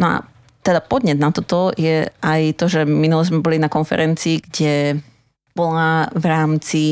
No 0.00 0.04
a 0.06 0.16
teda 0.62 0.78
podnet 0.78 1.18
na 1.18 1.34
toto 1.34 1.74
je 1.74 2.06
aj 2.22 2.42
to, 2.54 2.70
že 2.70 2.86
minule 2.86 3.26
sme 3.26 3.42
boli 3.42 3.58
na 3.58 3.66
konferencii, 3.66 4.36
kde 4.46 5.02
bola 5.52 6.08
v 6.14 6.24
rámci 6.24 6.82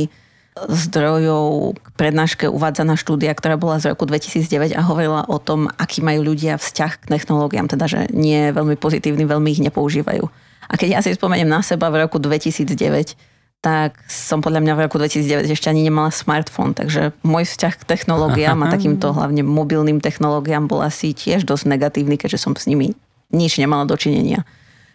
zdrojov 0.58 1.78
k 1.78 1.88
prednáške 1.94 2.50
uvádzaná 2.50 2.98
štúdia, 2.98 3.32
ktorá 3.32 3.54
bola 3.54 3.78
z 3.78 3.94
roku 3.94 4.04
2009 4.04 4.74
a 4.74 4.82
hovorila 4.82 5.22
o 5.30 5.38
tom, 5.38 5.70
aký 5.78 6.02
majú 6.02 6.34
ľudia 6.34 6.58
vzťah 6.58 6.92
k 7.00 7.08
technológiám, 7.16 7.70
teda 7.70 7.86
že 7.86 8.00
nie 8.10 8.50
je 8.50 8.56
veľmi 8.58 8.76
pozitívny, 8.76 9.24
veľmi 9.24 9.48
ich 9.54 9.62
nepoužívajú. 9.62 10.26
A 10.70 10.72
keď 10.74 10.88
ja 10.98 11.00
si 11.00 11.14
spomeniem 11.14 11.48
na 11.48 11.62
seba 11.62 11.88
v 11.88 12.02
roku 12.04 12.18
2009, 12.18 13.14
tak 13.60 14.00
som 14.08 14.40
podľa 14.40 14.64
mňa 14.64 14.72
v 14.72 14.82
roku 14.88 14.96
2009 14.96 15.44
ešte 15.52 15.68
ani 15.68 15.84
nemala 15.84 16.08
smartfón, 16.08 16.72
takže 16.72 17.12
môj 17.20 17.44
vzťah 17.44 17.74
k 17.76 17.88
technológiám 17.92 18.56
a 18.64 18.72
takýmto 18.72 19.12
hlavne 19.12 19.44
mobilným 19.44 20.00
technológiám 20.00 20.64
bol 20.64 20.80
asi 20.80 21.12
tiež 21.12 21.44
dosť 21.44 21.68
negatívny, 21.68 22.16
keďže 22.16 22.40
som 22.40 22.56
s 22.56 22.64
nimi 22.64 22.96
nič 23.28 23.60
nemala 23.60 23.84
dočinenia. 23.84 24.48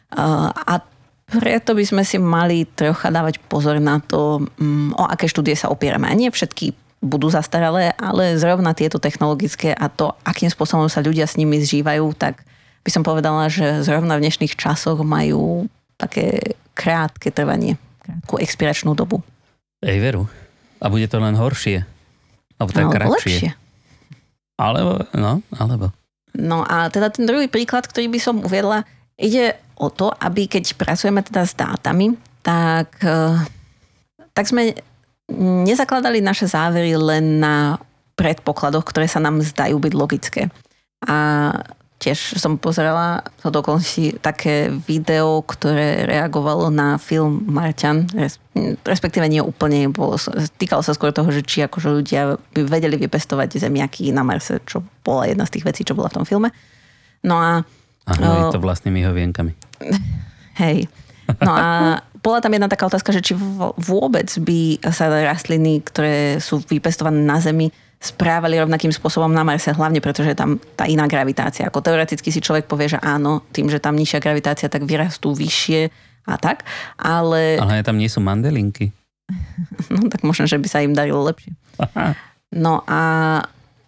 A 0.10 0.82
preto 1.30 1.78
by 1.78 1.86
sme 1.86 2.02
si 2.02 2.18
mali 2.18 2.66
trocha 2.66 3.14
dávať 3.14 3.38
pozor 3.46 3.78
na 3.78 4.02
to, 4.02 4.50
mm, 4.58 4.98
o 4.98 5.04
aké 5.10 5.30
štúdie 5.30 5.54
sa 5.54 5.70
opierame. 5.70 6.10
A 6.10 6.18
nie 6.18 6.34
všetky 6.34 6.74
budú 7.06 7.30
zastaralé, 7.30 7.94
ale 8.02 8.34
zrovna 8.42 8.74
tieto 8.74 8.98
technologické 8.98 9.78
a 9.78 9.94
to, 9.94 10.18
akým 10.26 10.50
spôsobom 10.50 10.90
sa 10.90 11.06
ľudia 11.06 11.30
s 11.30 11.38
nimi 11.38 11.62
zžívajú, 11.62 12.18
tak 12.18 12.42
by 12.82 12.90
som 12.90 13.06
povedala, 13.06 13.46
že 13.46 13.86
zrovna 13.86 14.18
v 14.18 14.26
dnešných 14.26 14.58
časoch 14.58 15.06
majú 15.06 15.70
také 16.02 16.58
krátke 16.74 17.30
trvanie 17.30 17.78
krátku 18.06 18.38
expiračnú 18.38 18.94
dobu. 18.94 19.26
Ej, 19.82 19.98
veru. 19.98 20.30
A 20.78 20.86
bude 20.94 21.10
to 21.10 21.18
len 21.18 21.34
horšie? 21.34 21.82
Alebo 22.62 22.70
tak 22.70 22.86
alebo 22.86 22.94
kratšie? 22.94 23.18
lepšie. 23.18 23.52
Alebo, 24.56 25.04
no, 25.18 25.42
alebo. 25.58 25.92
No 26.38 26.64
a 26.64 26.88
teda 26.94 27.12
ten 27.12 27.26
druhý 27.28 27.50
príklad, 27.50 27.90
ktorý 27.90 28.08
by 28.12 28.20
som 28.22 28.46
uviedla, 28.46 28.88
ide 29.20 29.58
o 29.76 29.92
to, 29.92 30.12
aby 30.12 30.48
keď 30.48 30.76
pracujeme 30.80 31.24
teda 31.24 31.44
s 31.44 31.56
dátami, 31.56 32.16
tak, 32.46 32.96
eh, 33.04 33.36
tak 34.32 34.46
sme 34.48 34.76
nezakladali 35.66 36.22
naše 36.22 36.46
závery 36.48 36.96
len 36.96 37.42
na 37.42 37.82
predpokladoch, 38.16 38.86
ktoré 38.88 39.10
sa 39.10 39.20
nám 39.20 39.44
zdajú 39.44 39.76
byť 39.76 39.94
logické. 39.96 40.42
A 41.04 41.52
tiež 42.06 42.38
som 42.38 42.62
pozerala 42.62 43.26
to 43.42 43.50
dokonca 43.50 44.14
také 44.22 44.70
video, 44.70 45.42
ktoré 45.42 46.06
reagovalo 46.06 46.70
na 46.70 47.02
film 47.02 47.42
Marťan, 47.50 48.06
respektíve 48.86 49.26
nie 49.26 49.42
úplne, 49.42 49.90
bolo, 49.90 50.22
týkalo 50.62 50.86
sa 50.86 50.94
skôr 50.94 51.10
toho, 51.10 51.34
že 51.34 51.42
či 51.42 51.66
akože 51.66 51.90
ľudia 51.90 52.38
by 52.54 52.62
vedeli 52.70 53.02
vypestovať 53.02 53.58
zemiaky 53.58 54.14
na 54.14 54.22
Marse, 54.22 54.62
čo 54.70 54.86
bola 55.02 55.26
jedna 55.26 55.50
z 55.50 55.58
tých 55.58 55.66
vecí, 55.66 55.82
čo 55.82 55.98
bola 55.98 56.14
v 56.14 56.22
tom 56.22 56.26
filme. 56.30 56.54
No 57.26 57.42
a... 57.42 57.66
Áno, 58.06 58.30
je 58.38 58.54
to 58.54 58.62
vlastnými 58.62 59.02
hovienkami. 59.02 59.58
Hej. 60.62 60.86
No 61.42 61.58
a 61.58 61.66
bola 62.26 62.42
tam 62.42 62.58
jedna 62.58 62.66
taká 62.66 62.90
otázka, 62.90 63.14
že 63.14 63.22
či 63.22 63.38
vôbec 63.78 64.26
by 64.42 64.82
sa 64.90 65.14
rastliny, 65.14 65.86
ktoré 65.86 66.42
sú 66.42 66.58
vypestované 66.66 67.22
na 67.22 67.38
Zemi, 67.38 67.70
správali 68.02 68.58
rovnakým 68.58 68.90
spôsobom 68.90 69.30
na 69.30 69.46
Marse, 69.46 69.70
hlavne 69.70 70.02
pretože 70.02 70.34
je 70.34 70.38
tam 70.38 70.58
tá 70.74 70.90
iná 70.90 71.06
gravitácia. 71.06 71.70
Ako 71.70 71.86
teoreticky 71.86 72.34
si 72.34 72.42
človek 72.42 72.66
povie, 72.66 72.98
že 72.98 73.00
áno, 73.02 73.46
tým, 73.54 73.70
že 73.70 73.78
tam 73.78 73.94
nižšia 73.94 74.26
gravitácia, 74.26 74.74
tak 74.74 74.90
vyrastú 74.90 75.38
vyššie 75.38 75.94
a 76.26 76.36
tak, 76.42 76.66
ale... 76.98 77.62
Ale 77.62 77.86
tam 77.86 78.02
nie 78.02 78.10
sú 78.10 78.26
mandelinky. 78.26 78.90
No 79.90 80.10
tak 80.10 80.22
možno, 80.22 80.46
že 80.46 80.58
by 80.62 80.68
sa 80.70 80.82
im 80.82 80.98
darilo 80.98 81.22
lepšie. 81.22 81.54
No 82.56 82.88
a 82.88 83.02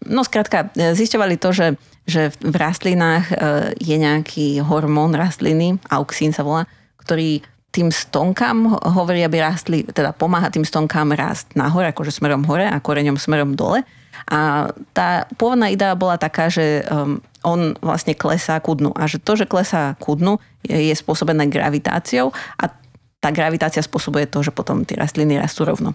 no 0.03 0.21
skrátka, 0.27 0.67
zisťovali 0.75 1.39
to, 1.39 1.55
že, 1.55 1.67
že 2.03 2.35
v 2.43 2.55
rastlinách 2.57 3.31
e, 3.31 3.35
je 3.79 3.95
nejaký 3.95 4.59
hormón 4.59 5.15
rastliny, 5.15 5.79
auxín 5.87 6.35
sa 6.35 6.43
volá, 6.43 6.67
ktorý 6.99 7.39
tým 7.71 7.93
stonkám 7.93 8.79
hovorí, 8.97 9.21
aby 9.21 9.43
rástli, 9.43 9.85
teda 9.85 10.15
pomáha 10.15 10.49
tým 10.49 10.65
stonkám 10.65 11.13
rásť 11.13 11.53
nahor, 11.53 11.85
akože 11.85 12.09
smerom 12.09 12.41
hore 12.47 12.65
a 12.65 12.81
koreňom 12.81 13.19
smerom 13.19 13.53
dole. 13.53 13.85
A 14.27 14.71
tá 14.97 15.29
pôvodná 15.37 15.69
idea 15.69 15.93
bola 15.93 16.17
taká, 16.17 16.49
že 16.49 16.81
um, 16.89 17.21
on 17.45 17.77
vlastne 17.79 18.17
klesá 18.17 18.57
ku 18.59 18.73
dnu. 18.73 18.91
A 18.97 19.05
že 19.05 19.21
to, 19.21 19.37
že 19.37 19.45
klesá 19.45 19.93
ku 20.01 20.17
dnu, 20.17 20.41
je, 20.65 20.89
je 20.89 20.95
spôsobené 20.97 21.45
gravitáciou 21.47 22.33
a 22.57 22.73
tá 23.21 23.29
gravitácia 23.29 23.81
spôsobuje 23.83 24.25
to, 24.27 24.41
že 24.41 24.51
potom 24.51 24.83
tie 24.83 24.97
rastliny 24.97 25.37
rastú 25.37 25.63
rovno. 25.63 25.93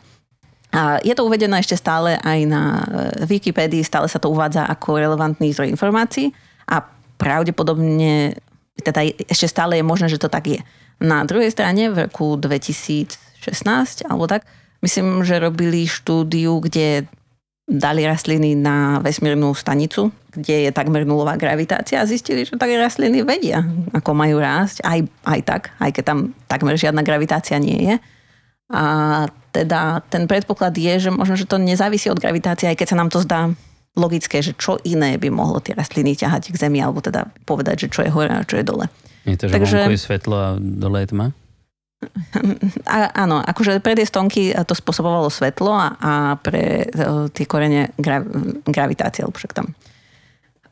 A 0.73 0.97
je 1.05 1.13
to 1.13 1.29
uvedené 1.29 1.61
ešte 1.61 1.77
stále 1.77 2.17
aj 2.17 2.39
na 2.49 2.63
e, 2.81 2.85
Wikipédii, 3.29 3.85
stále 3.85 4.09
sa 4.09 4.17
to 4.17 4.33
uvádza 4.33 4.65
ako 4.65 4.97
relevantný 4.97 5.53
zdroj 5.53 5.69
informácií 5.69 6.33
a 6.65 6.81
pravdepodobne, 7.21 8.41
teda 8.81 9.05
ešte 9.29 9.53
stále 9.53 9.77
je 9.77 9.85
možné, 9.85 10.09
že 10.09 10.17
to 10.17 10.33
tak 10.33 10.49
je. 10.49 10.61
Na 11.03 11.27
druhej 11.27 11.51
strane 11.51 11.91
v 11.91 12.07
roku 12.07 12.39
2016 12.39 14.07
alebo 14.07 14.31
tak, 14.31 14.47
myslím, 14.87 15.27
že 15.27 15.43
robili 15.43 15.91
štúdiu, 15.91 16.63
kde 16.63 17.11
dali 17.67 18.07
rastliny 18.07 18.55
na 18.55 19.03
vesmírnu 19.03 19.55
stanicu, 19.55 20.15
kde 20.31 20.69
je 20.69 20.71
takmer 20.71 21.07
nulová 21.07 21.39
gravitácia 21.39 22.03
a 22.03 22.09
zistili, 22.09 22.47
že 22.47 22.59
také 22.59 22.79
rastliny 22.79 23.23
vedia, 23.23 23.63
ako 23.95 24.15
majú 24.15 24.39
rásť, 24.43 24.83
aj, 24.83 24.99
aj 25.27 25.41
tak, 25.43 25.63
aj 25.79 25.91
keď 25.95 26.05
tam 26.07 26.19
takmer 26.47 26.75
žiadna 26.75 27.03
gravitácia 27.03 27.59
nie 27.59 27.79
je. 27.91 27.95
A 28.73 28.83
teda 29.53 30.01
ten 30.09 30.25
predpoklad 30.25 30.73
je, 30.73 31.09
že 31.09 31.11
možno, 31.13 31.37
že 31.37 31.45
to 31.45 31.61
nezávisí 31.61 32.09
od 32.09 32.19
gravitácie, 32.19 32.73
aj 32.73 32.79
keď 32.79 32.89
sa 32.89 32.99
nám 32.99 33.13
to 33.13 33.21
zdá 33.21 33.53
logické, 33.93 34.41
že 34.41 34.57
čo 34.57 34.81
iné 34.89 35.21
by 35.21 35.29
mohlo 35.29 35.61
tie 35.61 35.77
rastliny 35.77 36.17
ťahať 36.17 36.49
k 36.49 36.57
Zemi, 36.57 36.81
alebo 36.81 37.05
teda 37.05 37.29
povedať, 37.45 37.87
že 37.87 37.93
čo 37.93 38.01
je 38.01 38.11
hore 38.11 38.33
a 38.33 38.49
čo 38.49 38.57
je 38.57 38.65
dole. 38.65 38.89
Je 39.23 39.37
to, 39.39 39.47
že 39.49 39.53
Takže... 39.55 39.77
vonku 39.87 39.95
je 39.95 40.03
svetlo 40.03 40.37
a 40.37 40.49
dole 40.59 41.07
je 41.07 41.09
tma? 41.15 41.27
A, 42.83 43.15
áno, 43.15 43.39
akože 43.39 43.79
pre 43.79 43.95
tie 43.95 44.03
stonky 44.03 44.51
to 44.67 44.75
spôsobovalo 44.75 45.31
svetlo 45.31 45.71
a, 45.71 45.87
a 46.03 46.13
pre 46.35 46.91
uh, 46.91 47.31
tie 47.31 47.47
korene 47.47 47.95
gra, 47.95 48.27
gravitácia, 48.67 49.23
lebo 49.23 49.39
však 49.39 49.55
tam. 49.55 49.71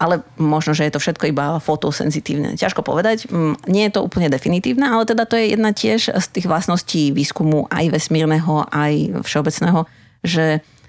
Ale 0.01 0.27
možno, 0.41 0.75
že 0.75 0.89
je 0.89 0.97
to 0.97 0.99
všetko 0.99 1.31
iba 1.31 1.61
fotosenzitívne. 1.63 2.59
Ťažko 2.59 2.83
povedať. 2.83 3.29
Nie 3.69 3.93
je 3.93 4.01
to 4.01 4.03
úplne 4.03 4.33
definitívne, 4.33 4.89
ale 4.89 5.05
teda 5.05 5.29
to 5.29 5.37
je 5.37 5.55
jedna 5.55 5.71
tiež 5.77 6.11
z 6.11 6.27
tých 6.33 6.49
vlastností 6.49 7.13
výskumu 7.13 7.69
aj 7.69 7.95
vesmírneho, 7.95 8.65
aj 8.73 9.23
všeobecného, 9.23 9.85
že 10.25 10.59
uh, 10.59 10.80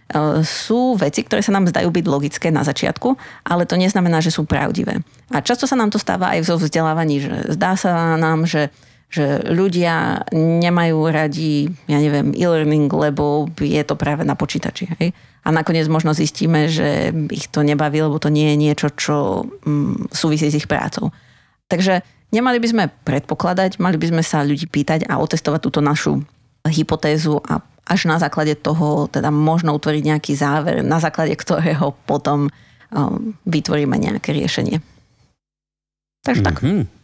sú 0.44 1.00
veci, 1.00 1.24
ktoré 1.24 1.40
sa 1.44 1.56
nám 1.56 1.72
zdajú 1.72 1.90
byť 1.90 2.06
logické 2.08 2.48
na 2.52 2.62
začiatku, 2.62 3.16
ale 3.48 3.64
to 3.68 3.80
neznamená, 3.80 4.20
že 4.20 4.32
sú 4.32 4.44
pravdivé. 4.44 5.00
A 5.32 5.40
často 5.40 5.66
sa 5.66 5.80
nám 5.80 5.92
to 5.92 6.00
stáva 6.00 6.36
aj 6.36 6.48
vo 6.48 6.60
vzdelávaní, 6.60 7.24
že 7.24 7.36
zdá 7.56 7.80
sa 7.80 8.16
nám, 8.20 8.46
že 8.48 8.72
že 9.12 9.44
ľudia 9.44 10.24
nemajú 10.32 11.12
radi, 11.12 11.68
ja 11.84 12.00
neviem, 12.00 12.32
e-learning, 12.32 12.88
lebo 12.88 13.44
je 13.60 13.84
to 13.84 14.00
práve 14.00 14.24
na 14.24 14.40
počítači. 14.40 14.88
Hej? 15.04 15.12
A 15.44 15.52
nakoniec 15.52 15.92
možno 15.92 16.16
zistíme, 16.16 16.72
že 16.72 17.12
ich 17.28 17.52
to 17.52 17.60
nebaví, 17.60 18.00
lebo 18.00 18.24
to 18.24 18.32
nie 18.32 18.56
je 18.56 18.58
niečo, 18.64 18.88
čo 18.96 19.44
mm, 19.68 20.16
súvisí 20.16 20.48
s 20.48 20.56
ich 20.56 20.64
prácou. 20.64 21.12
Takže 21.68 22.08
nemali 22.32 22.64
by 22.64 22.68
sme 22.72 22.84
predpokladať, 23.04 23.84
mali 23.84 24.00
by 24.00 24.16
sme 24.16 24.24
sa 24.24 24.48
ľudí 24.48 24.72
pýtať 24.72 25.04
a 25.12 25.20
otestovať 25.20 25.60
túto 25.60 25.84
našu 25.84 26.24
hypotézu 26.64 27.44
a 27.44 27.60
až 27.92 28.08
na 28.08 28.16
základe 28.16 28.56
toho 28.56 29.12
teda 29.12 29.28
možno 29.36 29.76
utvoriť 29.76 30.04
nejaký 30.08 30.32
záver, 30.40 30.80
na 30.80 31.04
základe 31.04 31.36
ktorého 31.36 31.92
potom 32.08 32.48
um, 32.48 33.36
vytvoríme 33.44 34.00
nejaké 34.00 34.32
riešenie. 34.32 34.80
Takže 36.24 36.42
mm-hmm. 36.48 36.80
tak. 36.88 37.00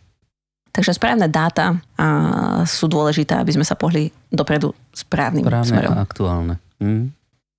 Takže 0.71 0.93
správne 0.93 1.27
dáta 1.27 1.81
a 1.97 2.07
sú 2.63 2.85
dôležité, 2.85 3.35
aby 3.35 3.49
sme 3.49 3.65
sa 3.65 3.73
pohli 3.73 4.13
dopredu 4.29 4.71
správnym 4.93 5.41
správne 5.41 5.67
smerom. 5.73 5.91
a 5.91 6.05
aktuálne. 6.05 6.55
Hm. 6.77 7.09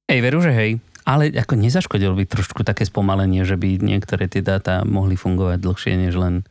Ej, 0.06 0.20
veru, 0.22 0.38
že 0.38 0.54
hej. 0.54 0.78
Ale 1.02 1.34
ako 1.34 1.58
nezaškodilo 1.58 2.14
by 2.14 2.24
trošku 2.30 2.62
také 2.62 2.86
spomalenie, 2.86 3.42
že 3.42 3.58
by 3.58 3.82
niektoré 3.82 4.30
tie 4.30 4.38
dáta 4.38 4.86
mohli 4.86 5.18
fungovať 5.18 5.58
dlhšie 5.58 5.92
než 5.98 6.14
len 6.14 6.46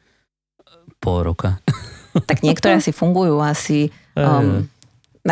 pol 0.99 1.23
roka. 1.23 1.63
Tak 2.27 2.43
niektoré 2.43 2.77
asi 2.83 2.91
fungujú 2.91 3.39
asi... 3.39 3.87
Um, 4.17 4.67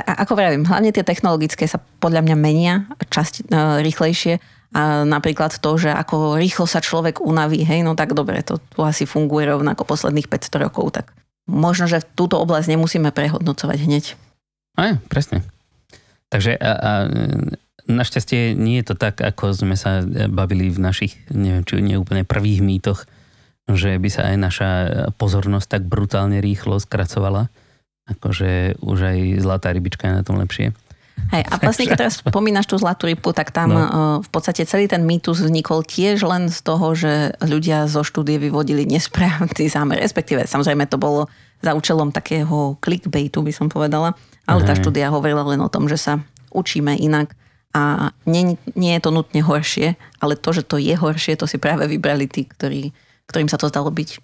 ako 0.04 0.34
vravím, 0.36 0.68
hlavne 0.68 0.92
tie 0.92 1.08
technologické 1.08 1.70
sa 1.70 1.80
podľa 1.80 2.26
mňa 2.26 2.36
menia 2.36 2.74
časti, 3.08 3.48
uh, 3.48 3.80
rýchlejšie 3.80 4.42
a 4.76 5.08
napríklad 5.08 5.56
to, 5.56 5.72
že 5.80 5.88
ako 5.88 6.36
rýchlo 6.36 6.68
sa 6.68 6.84
človek 6.84 7.24
unaví, 7.24 7.64
hej, 7.64 7.80
no 7.80 7.96
tak 7.96 8.12
dobre, 8.12 8.44
to 8.44 8.60
tu 8.60 8.84
asi 8.84 9.08
funguje 9.08 9.48
rovnako 9.48 9.88
posledných 9.88 10.28
500 10.28 10.66
rokov, 10.68 11.00
tak 11.00 11.16
možno, 11.48 11.88
že 11.88 12.04
túto 12.04 12.36
oblasť 12.42 12.76
nemusíme 12.76 13.16
prehodnocovať 13.16 13.78
hneď. 13.88 14.06
Aj, 14.76 15.00
presne. 15.08 15.48
Takže 16.28 16.60
a, 16.60 16.72
a, 16.76 16.92
našťastie 17.88 18.58
nie 18.58 18.84
je 18.84 18.92
to 18.92 18.96
tak, 19.00 19.24
ako 19.24 19.56
sme 19.56 19.80
sa 19.80 20.04
bavili 20.28 20.68
v 20.68 20.84
našich, 20.84 21.24
neviem, 21.32 21.64
či 21.64 21.80
nie 21.80 21.96
úplne 21.96 22.28
prvých 22.28 22.60
mýtoch, 22.60 23.08
že 23.72 23.98
by 23.98 24.10
sa 24.12 24.30
aj 24.34 24.36
naša 24.38 24.70
pozornosť 25.16 25.68
tak 25.80 25.84
brutálne 25.88 26.44
rýchlo 26.44 26.78
skracovala. 26.84 27.48
Akože 28.06 28.78
už 28.86 29.00
aj 29.02 29.20
zlatá 29.42 29.74
rybička 29.74 30.06
je 30.06 30.18
na 30.22 30.24
tom 30.26 30.38
lepšie. 30.38 30.74
Hej, 31.32 31.42
a 31.48 31.58
vlastne, 31.58 31.90
keď 31.90 31.98
teraz 32.06 32.22
spomínaš 32.22 32.70
tú 32.70 32.78
zlatú 32.78 33.10
rybu, 33.10 33.34
tak 33.34 33.50
tam 33.50 33.74
no. 33.74 33.82
Eh, 33.82 33.90
v 34.22 34.30
podstate 34.30 34.68
celý 34.68 34.86
ten 34.86 35.02
mýtus 35.08 35.42
vznikol 35.42 35.82
tiež 35.82 36.22
len 36.22 36.52
z 36.52 36.60
toho, 36.62 36.94
že 36.94 37.34
ľudia 37.42 37.90
zo 37.90 38.06
štúdie 38.06 38.38
vyvodili 38.38 38.86
nesprávny 38.86 39.66
zámer. 39.74 39.98
Respektíve, 40.04 40.46
samozrejme, 40.46 40.86
to 40.86 41.02
bolo 41.02 41.26
za 41.64 41.74
účelom 41.74 42.14
takého 42.14 42.78
clickbaitu, 42.78 43.42
by 43.42 43.54
som 43.56 43.68
povedala. 43.72 44.14
Ale 44.46 44.62
tá 44.62 44.78
štúdia 44.78 45.10
hovorila 45.10 45.42
len 45.42 45.58
o 45.58 45.72
tom, 45.72 45.90
že 45.90 45.98
sa 45.98 46.22
učíme 46.54 46.94
inak 47.02 47.34
a 47.74 48.14
nie, 48.30 48.56
nie 48.78 48.94
je 48.96 49.02
to 49.04 49.12
nutne 49.12 49.42
horšie, 49.42 49.98
ale 50.22 50.40
to, 50.40 50.56
že 50.56 50.64
to 50.64 50.78
je 50.80 50.94
horšie, 50.96 51.36
to 51.36 51.50
si 51.50 51.58
práve 51.60 51.90
vybrali 51.90 52.30
tí, 52.30 52.48
ktorí, 52.48 52.96
ktorým 53.28 53.50
sa 53.50 53.58
to 53.60 53.68
zdalo 53.68 53.90
byť 53.92 54.22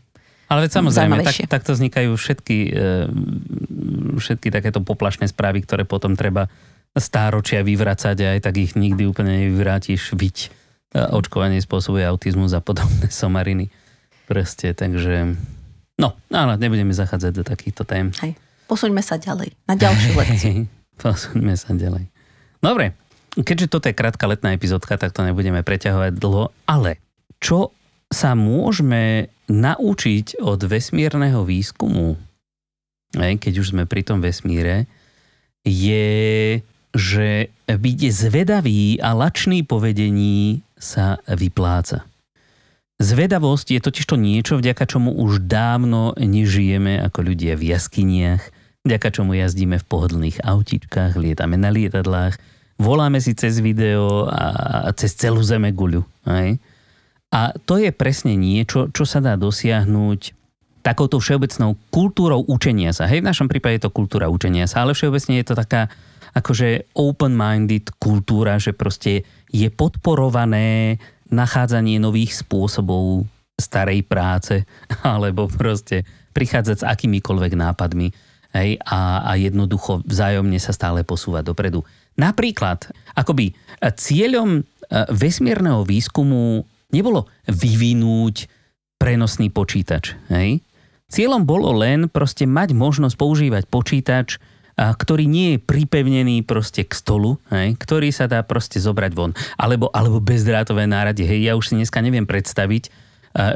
ale 0.51 0.67
veď 0.67 0.72
samozrejme, 0.84 1.24
tak, 1.24 1.48
takto 1.48 1.72
vznikajú 1.72 2.12
všetky, 2.20 2.58
e, 2.75 2.84
všetky 4.20 4.51
takéto 4.51 4.84
poplašné 4.84 5.31
správy, 5.31 5.63
ktoré 5.63 5.88
potom 5.88 6.20
treba 6.20 6.51
stáročia 6.91 7.63
vyvracať 7.63 8.17
a 8.20 8.27
aj 8.36 8.39
tak 8.43 8.60
ich 8.60 8.75
nikdy 8.75 9.08
úplne 9.08 9.48
nevyvrátiš. 9.48 10.12
Viť 10.12 10.38
e, 10.43 10.48
očkovanie 11.00 11.63
spôsobuje 11.63 12.03
autizmus 12.03 12.51
a 12.51 12.60
podobné 12.60 13.08
somariny. 13.24 13.72
Proste, 14.27 14.75
takže... 14.75 15.39
No, 15.96 16.20
ale 16.27 16.60
nebudeme 16.60 16.91
zachádzať 16.91 17.31
do 17.31 17.43
takýchto 17.48 17.88
tém. 17.88 18.12
Hej. 18.20 18.36
Posuňme 18.67 19.00
sa 19.00 19.15
ďalej, 19.15 19.55
na 19.72 19.79
ďalšiu 19.79 20.12
lekciu. 20.20 20.67
Posuňme 21.03 21.55
sa 21.55 21.72
ďalej. 21.72 22.12
Dobre, 22.60 22.91
keďže 23.39 23.72
toto 23.72 23.88
je 23.88 23.96
krátka 23.96 24.27
letná 24.27 24.51
epizódka, 24.51 25.00
tak 25.00 25.15
to 25.15 25.24
nebudeme 25.24 25.63
preťahovať 25.63 26.12
dlho, 26.20 26.51
ale 26.67 27.00
čo 27.39 27.72
sa 28.12 28.36
môžeme 28.36 29.32
naučiť 29.48 30.44
od 30.44 30.60
vesmírneho 30.68 31.48
výskumu, 31.48 32.20
keď 33.15 33.53
už 33.60 33.72
sme 33.75 33.88
pri 33.88 34.03
tom 34.03 34.20
vesmíre, 34.20 34.86
je, 35.63 36.60
že 36.91 37.48
byť 37.68 38.00
zvedavý 38.12 39.00
a 39.00 39.15
lačný 39.15 39.63
povedení 39.63 40.63
sa 40.75 41.24
vypláca. 41.27 42.03
Zvedavosť 43.01 43.68
je 43.74 43.80
totiž 43.82 44.06
to 44.06 44.15
niečo, 44.20 44.62
vďaka 44.62 44.86
čomu 44.86 45.15
už 45.18 45.41
dávno 45.50 46.13
nežijeme 46.20 47.01
ako 47.01 47.34
ľudia 47.34 47.58
v 47.58 47.74
jaskyniach, 47.74 48.44
vďaka 48.86 49.08
čomu 49.10 49.34
jazdíme 49.34 49.82
v 49.82 49.88
pohodlných 49.89 50.46
autičkách, 50.46 51.18
lietame 51.18 51.58
na 51.58 51.74
lietadlách, 51.74 52.38
voláme 52.77 53.18
si 53.18 53.34
cez 53.34 53.58
video 53.58 54.30
a 54.30 54.89
cez 54.94 55.18
celú 55.18 55.41
zeme 55.41 55.74
guľu. 55.74 56.06
Hej? 56.30 56.62
A 57.31 57.55
to 57.63 57.79
je 57.79 57.95
presne 57.95 58.35
niečo, 58.35 58.91
čo 58.91 59.07
sa 59.07 59.23
dá 59.23 59.39
dosiahnuť 59.39 60.35
takouto 60.83 61.21
všeobecnou 61.21 61.77
kultúrou 61.93 62.43
učenia 62.43 62.91
sa. 62.91 63.07
Hej, 63.07 63.23
v 63.23 63.29
našom 63.31 63.47
prípade 63.47 63.79
je 63.79 63.85
to 63.88 63.95
kultúra 63.95 64.27
učenia 64.27 64.67
sa, 64.67 64.83
ale 64.83 64.97
všeobecne 64.97 65.39
je 65.39 65.45
to 65.47 65.55
taká 65.55 65.88
akože 66.35 66.91
open-minded 66.95 67.95
kultúra, 68.01 68.57
že 68.57 68.75
proste 68.75 69.23
je 69.51 69.67
podporované 69.71 71.00
nachádzanie 71.31 72.00
nových 72.00 72.43
spôsobov 72.43 73.27
starej 73.55 74.03
práce, 74.03 74.67
alebo 75.05 75.47
proste 75.47 76.03
prichádzať 76.35 76.77
s 76.83 76.88
akýmikoľvek 76.88 77.53
nápadmi 77.55 78.07
hej, 78.55 78.79
a, 78.83 79.23
a 79.27 79.31
jednoducho 79.39 80.03
vzájomne 80.03 80.59
sa 80.59 80.75
stále 80.75 81.03
posúvať 81.03 81.51
dopredu. 81.51 81.83
Napríklad, 82.19 82.91
akoby 83.15 83.55
cieľom 83.95 84.59
e, 84.59 84.61
vesmírneho 85.11 85.88
výskumu 85.88 86.67
nebolo 86.93 87.27
vyvinúť 87.48 88.48
prenosný 89.01 89.50
počítač. 89.50 90.13
Hej? 90.29 90.62
Cieľom 91.12 91.43
bolo 91.43 91.75
len 91.75 92.07
proste 92.07 92.48
mať 92.48 92.71
možnosť 92.71 93.15
používať 93.19 93.63
počítač, 93.67 94.39
ktorý 94.79 95.27
nie 95.27 95.48
je 95.55 95.57
pripevnený 95.60 96.48
proste 96.48 96.88
k 96.88 96.93
stolu, 96.95 97.36
hej, 97.51 97.75
ktorý 97.75 98.10
sa 98.10 98.25
dá 98.25 98.41
proste 98.41 98.79
zobrať 98.79 99.12
von. 99.13 99.36
Alebo, 99.60 99.91
alebo 99.91 100.24
bezdrátové 100.24 100.88
náradie. 100.88 101.27
Hej, 101.27 101.51
ja 101.51 101.53
už 101.60 101.69
si 101.69 101.77
dneska 101.77 102.00
neviem 102.00 102.24
predstaviť, 102.24 102.88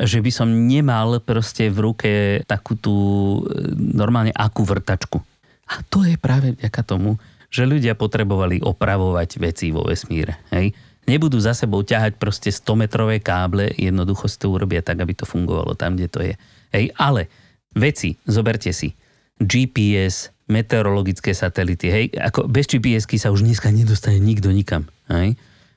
že 0.03 0.19
by 0.19 0.31
som 0.31 0.47
nemal 0.51 1.23
proste 1.23 1.71
v 1.71 1.77
ruke 1.79 2.11
takú 2.47 2.79
tú 2.79 2.95
e, 2.95 3.39
normálne 3.75 4.31
akú 4.31 4.63
vrtačku. 4.63 5.19
A 5.67 5.83
to 5.87 6.07
je 6.07 6.15
práve 6.15 6.55
vďaka 6.55 6.81
tomu, 6.83 7.19
že 7.51 7.67
ľudia 7.67 7.95
potrebovali 7.95 8.63
opravovať 8.63 9.29
veci 9.39 9.71
vo 9.75 9.83
vesmíre. 9.83 10.47
Hej 10.51 10.75
nebudú 11.05 11.37
za 11.37 11.53
sebou 11.53 11.85
ťahať 11.85 12.17
proste 12.17 12.49
100-metrové 12.49 13.21
káble, 13.21 13.71
jednoducho 13.77 14.25
si 14.29 14.37
to 14.41 14.53
urobia 14.53 14.81
tak, 14.81 15.01
aby 15.01 15.13
to 15.13 15.25
fungovalo 15.25 15.77
tam, 15.77 15.97
kde 15.97 16.07
to 16.09 16.19
je. 16.21 16.33
Hej, 16.73 16.91
ale 16.97 17.29
veci, 17.73 18.17
zoberte 18.25 18.73
si, 18.73 18.93
GPS, 19.37 20.33
meteorologické 20.45 21.33
satelity, 21.33 21.87
hej, 21.89 22.05
ako 22.13 22.45
bez 22.45 22.69
GPS-ky 22.69 23.17
sa 23.17 23.33
už 23.33 23.41
dneska 23.41 23.73
nedostane 23.73 24.21
nikto 24.21 24.53
nikam, 24.53 24.85
hej. 25.09 25.33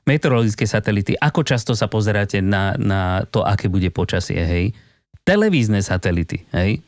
Meteorologické 0.09 0.64
satelity, 0.64 1.12
ako 1.20 1.44
často 1.44 1.76
sa 1.76 1.85
pozeráte 1.85 2.40
na, 2.40 2.72
na 2.81 3.29
to, 3.29 3.44
aké 3.44 3.68
bude 3.68 3.88
počasie, 3.92 4.40
hej. 4.40 4.72
Televízne 5.24 5.81
satelity, 5.85 6.44
hej. 6.52 6.81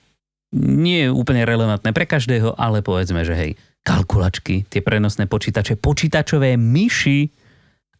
Nie 0.56 1.08
je 1.08 1.14
úplne 1.14 1.46
relevantné 1.46 1.92
pre 1.92 2.08
každého, 2.08 2.56
ale 2.56 2.84
povedzme, 2.84 3.24
že 3.24 3.34
hej, 3.36 3.52
kalkulačky, 3.80 4.68
tie 4.68 4.84
prenosné 4.84 5.24
počítače, 5.24 5.80
počítačové 5.80 6.60
myši, 6.60 7.32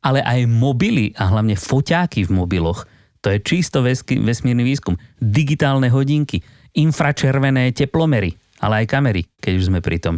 ale 0.01 0.25
aj 0.25 0.49
mobily 0.49 1.13
a 1.17 1.29
hlavne 1.29 1.57
foťáky 1.57 2.25
v 2.25 2.33
mobiloch. 2.33 2.89
To 3.21 3.29
je 3.29 3.39
čisto 3.45 3.85
vesmírny 3.85 4.65
výskum. 4.65 4.97
Digitálne 5.21 5.93
hodinky, 5.93 6.41
infračervené 6.73 7.69
teplomery, 7.77 8.33
ale 8.65 8.85
aj 8.85 8.87
kamery, 8.89 9.23
keď 9.45 9.53
už 9.61 9.69
sme 9.69 9.85
pri 9.85 10.01
tom. 10.01 10.17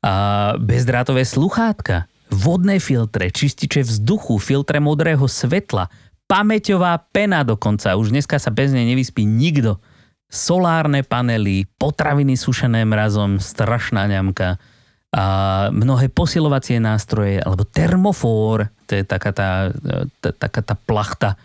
A 0.00 0.54
bezdrátové 0.56 1.28
sluchátka, 1.28 2.08
vodné 2.32 2.80
filtre, 2.80 3.28
čističe 3.28 3.84
vzduchu, 3.84 4.40
filtre 4.40 4.80
modrého 4.80 5.28
svetla, 5.28 5.92
pamäťová 6.24 6.96
pena 7.12 7.44
dokonca. 7.44 7.96
Už 8.00 8.12
dneska 8.16 8.40
sa 8.40 8.48
bez 8.48 8.72
nej 8.72 8.88
nevyspí 8.88 9.28
nikto. 9.28 9.80
Solárne 10.28 11.04
panely, 11.04 11.64
potraviny 11.80 12.36
sušené 12.36 12.84
mrazom, 12.84 13.40
strašná 13.40 14.08
ňamka 14.08 14.60
a 15.08 15.24
mnohé 15.72 16.12
posilovacie 16.12 16.76
nástroje, 16.76 17.40
alebo 17.40 17.64
termofór, 17.64 18.68
to 18.84 18.92
je 19.00 19.04
taká 19.08 19.32
tá, 19.32 19.72
tá, 20.20 20.30
taká 20.36 20.60
tá 20.60 20.76
plachta 20.76 21.40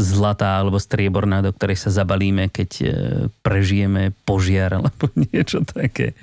zlatá 0.00 0.64
alebo 0.64 0.80
strieborná, 0.80 1.44
do 1.44 1.52
ktorej 1.52 1.76
sa 1.76 1.92
zabalíme, 1.92 2.48
keď 2.48 2.70
e, 2.80 2.86
prežijeme 3.44 4.16
požiar 4.24 4.80
alebo 4.80 5.12
niečo 5.28 5.60
také. 5.60 6.16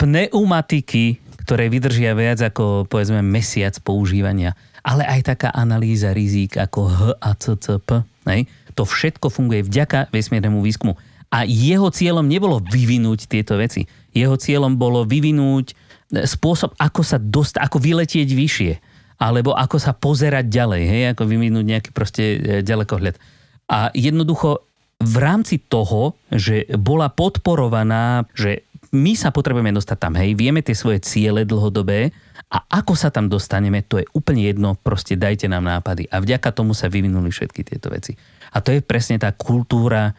Pneumatiky, 0.00 1.20
ktoré 1.44 1.68
vydržia 1.68 2.16
viac 2.16 2.40
ako 2.40 2.88
povedzme 2.88 3.20
mesiac 3.20 3.76
používania, 3.84 4.56
ale 4.80 5.04
aj 5.04 5.36
taká 5.36 5.48
analýza 5.52 6.16
rizík 6.16 6.56
ako 6.56 6.88
HACCP. 7.20 7.88
Nej? 8.24 8.48
To 8.74 8.88
všetko 8.88 9.28
funguje 9.28 9.60
vďaka 9.60 10.08
vesmírnemu 10.08 10.64
výskumu. 10.64 10.96
A 11.34 11.42
jeho 11.42 11.90
cieľom 11.90 12.22
nebolo 12.30 12.62
vyvinúť 12.62 13.26
tieto 13.26 13.58
veci 13.58 13.90
jeho 14.14 14.38
cieľom 14.38 14.78
bolo 14.78 15.02
vyvinúť 15.02 15.74
e, 15.74 16.24
spôsob, 16.24 16.78
ako 16.78 17.02
sa 17.02 17.18
dost, 17.18 17.58
ako 17.58 17.82
vyletieť 17.82 18.30
vyššie. 18.30 18.72
Alebo 19.18 19.54
ako 19.54 19.76
sa 19.78 19.92
pozerať 19.94 20.46
ďalej, 20.46 20.82
hej, 20.86 21.02
ako 21.12 21.22
vyvinúť 21.26 21.64
nejaký 21.66 21.90
proste 21.90 22.22
e, 22.22 22.62
ďalekohľad. 22.62 23.18
A 23.66 23.90
jednoducho 23.92 24.62
v 25.02 25.16
rámci 25.18 25.58
toho, 25.58 26.14
že 26.30 26.70
bola 26.78 27.10
podporovaná, 27.10 28.24
že 28.32 28.62
my 28.94 29.18
sa 29.18 29.34
potrebujeme 29.34 29.74
dostať 29.74 29.98
tam, 29.98 30.14
hej, 30.14 30.38
vieme 30.38 30.62
tie 30.62 30.78
svoje 30.78 31.02
ciele 31.02 31.42
dlhodobé 31.42 32.14
a 32.46 32.62
ako 32.70 32.94
sa 32.94 33.10
tam 33.10 33.26
dostaneme, 33.26 33.82
to 33.82 33.98
je 33.98 34.06
úplne 34.14 34.46
jedno, 34.46 34.78
proste 34.78 35.18
dajte 35.18 35.50
nám 35.50 35.66
nápady. 35.66 36.06
A 36.14 36.22
vďaka 36.22 36.54
tomu 36.54 36.78
sa 36.78 36.86
vyvinuli 36.86 37.26
všetky 37.26 37.66
tieto 37.66 37.90
veci. 37.90 38.14
A 38.54 38.62
to 38.62 38.70
je 38.70 38.78
presne 38.78 39.18
tá 39.18 39.34
kultúra 39.34 40.14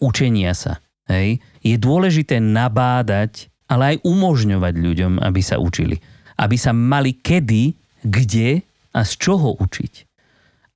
učenia 0.00 0.52
sa. 0.56 0.80
Hej? 1.08 1.40
Je 1.60 1.76
dôležité 1.76 2.40
nabádať, 2.40 3.52
ale 3.68 3.96
aj 3.96 4.04
umožňovať 4.04 4.74
ľuďom, 4.76 5.12
aby 5.20 5.40
sa 5.40 5.60
učili. 5.60 6.00
Aby 6.36 6.56
sa 6.58 6.74
mali 6.74 7.16
kedy, 7.16 7.76
kde 8.04 8.64
a 8.94 9.00
z 9.02 9.12
čoho 9.18 9.56
učiť. 9.58 9.92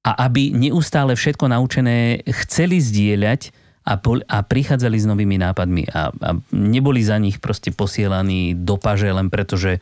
A 0.09 0.27
aby 0.27 0.55
neustále 0.55 1.14
všetko 1.14 1.51
naučené 1.51 2.23
chceli 2.44 2.81
zdieľať 2.81 3.53
a, 3.88 3.97
pol, 3.97 4.21
a 4.29 4.44
prichádzali 4.44 4.97
s 5.01 5.09
novými 5.09 5.37
nápadmi 5.40 5.88
a, 5.92 6.12
a 6.12 6.31
neboli 6.53 7.01
za 7.01 7.16
nich 7.16 7.40
proste 7.40 7.73
posielaní 7.73 8.53
do 8.53 8.77
paže 8.77 9.09
len 9.09 9.33
preto, 9.33 9.57
že 9.57 9.81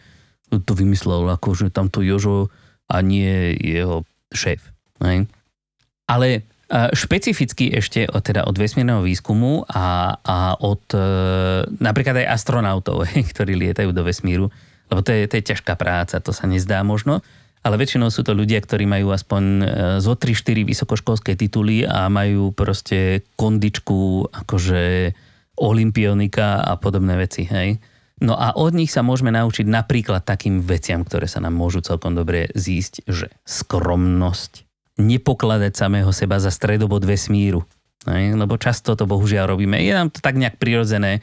to 0.51 0.73
vymyslel 0.79 1.27
akože 1.35 1.75
tamto 1.75 2.03
Jožo 2.07 2.55
a 2.87 3.03
nie 3.03 3.55
jeho 3.59 4.07
šéf. 4.31 4.63
Hej? 5.03 5.27
Ale 6.07 6.47
Špecificky 6.75 7.71
ešte 7.79 8.11
teda 8.11 8.43
od 8.43 8.59
vesmírneho 8.59 8.99
výskumu 8.99 9.63
a, 9.71 10.19
a 10.19 10.59
od 10.59 10.83
e, 10.91 10.99
napríklad 11.79 12.27
aj 12.27 12.43
astronautov, 12.43 13.07
ktorí 13.31 13.55
lietajú 13.55 13.95
do 13.95 14.03
vesmíru, 14.03 14.51
lebo 14.91 14.99
to 14.99 15.15
je, 15.15 15.31
to 15.31 15.39
je 15.39 15.55
ťažká 15.55 15.79
práca, 15.79 16.19
to 16.19 16.35
sa 16.35 16.51
nezdá 16.51 16.83
možno, 16.83 17.23
ale 17.63 17.79
väčšinou 17.79 18.11
sú 18.11 18.27
to 18.27 18.35
ľudia, 18.35 18.59
ktorí 18.59 18.83
majú 18.83 19.15
aspoň 19.15 19.43
e, 19.63 19.65
zo 20.03 20.19
3-4 20.19 20.67
vysokoškolské 20.67 21.39
tituly 21.39 21.87
a 21.87 22.11
majú 22.11 22.51
proste 22.51 23.23
kondičku 23.39 24.27
akože 24.35 25.15
olimpionika 25.63 26.67
a 26.67 26.75
podobné 26.83 27.15
veci, 27.15 27.47
hej. 27.47 27.79
No 28.27 28.35
a 28.35 28.59
od 28.59 28.75
nich 28.75 28.91
sa 28.91 29.07
môžeme 29.07 29.31
naučiť 29.31 29.71
napríklad 29.71 30.27
takým 30.27 30.67
veciam, 30.67 31.07
ktoré 31.07 31.31
sa 31.31 31.39
nám 31.39 31.55
môžu 31.55 31.79
celkom 31.79 32.19
dobre 32.19 32.51
zísť, 32.59 33.07
že 33.07 33.31
skromnosť, 33.47 34.66
nepokladať 34.97 35.73
samého 35.77 36.09
seba 36.13 36.41
za 36.41 36.49
stredobod 36.49 37.05
vesmíru. 37.05 37.65
Ne? 38.09 38.33
Lebo 38.33 38.57
často 38.57 38.97
to 38.97 39.05
bohužiaľ 39.05 39.57
robíme. 39.57 39.77
Je 39.81 39.93
nám 39.93 40.09
to 40.09 40.25
tak 40.25 40.41
nejak 40.41 40.57
prirodzené, 40.57 41.21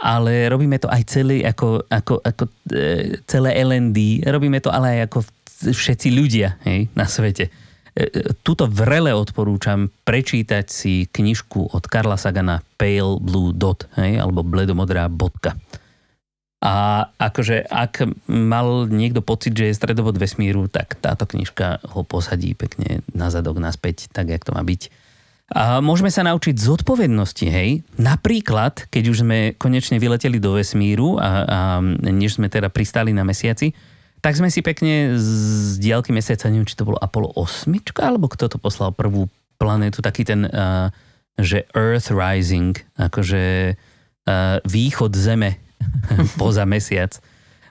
ale 0.00 0.46
robíme 0.48 0.78
to 0.78 0.86
aj 0.86 1.02
celý 1.10 1.42
ako, 1.42 1.84
ako, 1.90 2.22
ako 2.22 2.44
e, 2.72 3.20
celé 3.26 3.50
LND, 3.60 4.24
robíme 4.30 4.62
to 4.62 4.70
ale 4.72 4.96
aj 4.96 5.00
ako 5.10 5.18
všetci 5.60 6.08
ľudia 6.14 6.56
hej, 6.64 6.88
na 6.96 7.04
svete. 7.04 7.52
E, 7.92 8.06
tuto 8.40 8.70
vrele 8.70 9.12
odporúčam 9.12 9.90
prečítať 10.06 10.64
si 10.70 11.04
knižku 11.10 11.74
od 11.74 11.84
Karla 11.90 12.16
Sagana 12.16 12.64
Pale 12.78 13.20
Blue 13.20 13.52
Dot, 13.52 13.90
hej, 14.00 14.16
alebo 14.22 14.46
bledomodrá 14.46 15.10
bodka. 15.10 15.58
A 16.60 17.08
akože 17.16 17.64
ak 17.72 18.04
mal 18.28 18.84
niekto 18.84 19.24
pocit, 19.24 19.56
že 19.56 19.72
je 19.72 19.78
stredobod 19.80 20.20
vesmíru, 20.20 20.68
tak 20.68 20.92
táto 21.00 21.24
knižka 21.24 21.80
ho 21.96 22.04
posadí 22.04 22.52
pekne 22.52 23.00
na 23.16 23.32
zadok, 23.32 23.56
naspäť, 23.56 24.12
tak 24.12 24.28
jak 24.28 24.44
to 24.44 24.52
má 24.52 24.60
byť. 24.60 24.92
A 25.50 25.80
môžeme 25.80 26.12
sa 26.12 26.22
naučiť 26.22 26.60
zodpovednosti, 26.60 27.46
hej. 27.48 27.82
Napríklad, 27.96 28.86
keď 28.92 29.04
už 29.08 29.16
sme 29.24 29.38
konečne 29.56 29.96
vyleteli 29.98 30.36
do 30.36 30.54
vesmíru 30.54 31.16
a, 31.16 31.30
a 31.42 31.58
než 32.12 32.36
sme 32.36 32.52
teda 32.52 32.68
pristali 32.68 33.10
na 33.10 33.24
mesiaci, 33.24 33.72
tak 34.20 34.36
sme 34.36 34.52
si 34.52 34.60
pekne 34.60 35.16
z 35.16 35.80
diálky 35.80 36.12
mesiaca, 36.12 36.52
neviem, 36.52 36.68
či 36.68 36.76
to 36.76 36.84
bolo 36.84 37.00
Apollo 37.00 37.34
8, 37.40 37.72
alebo 38.04 38.28
kto 38.28 38.52
to 38.52 38.60
poslal 38.60 38.92
prvú 38.92 39.32
planétu, 39.56 40.04
taký 40.04 40.28
ten, 40.28 40.44
uh, 40.44 40.92
že 41.40 41.64
Earth 41.72 42.12
Rising, 42.12 42.76
akože 43.00 43.74
uh, 43.74 44.60
východ 44.68 45.16
Zeme 45.16 45.69
poza 46.40 46.64
mesiac, 46.68 47.16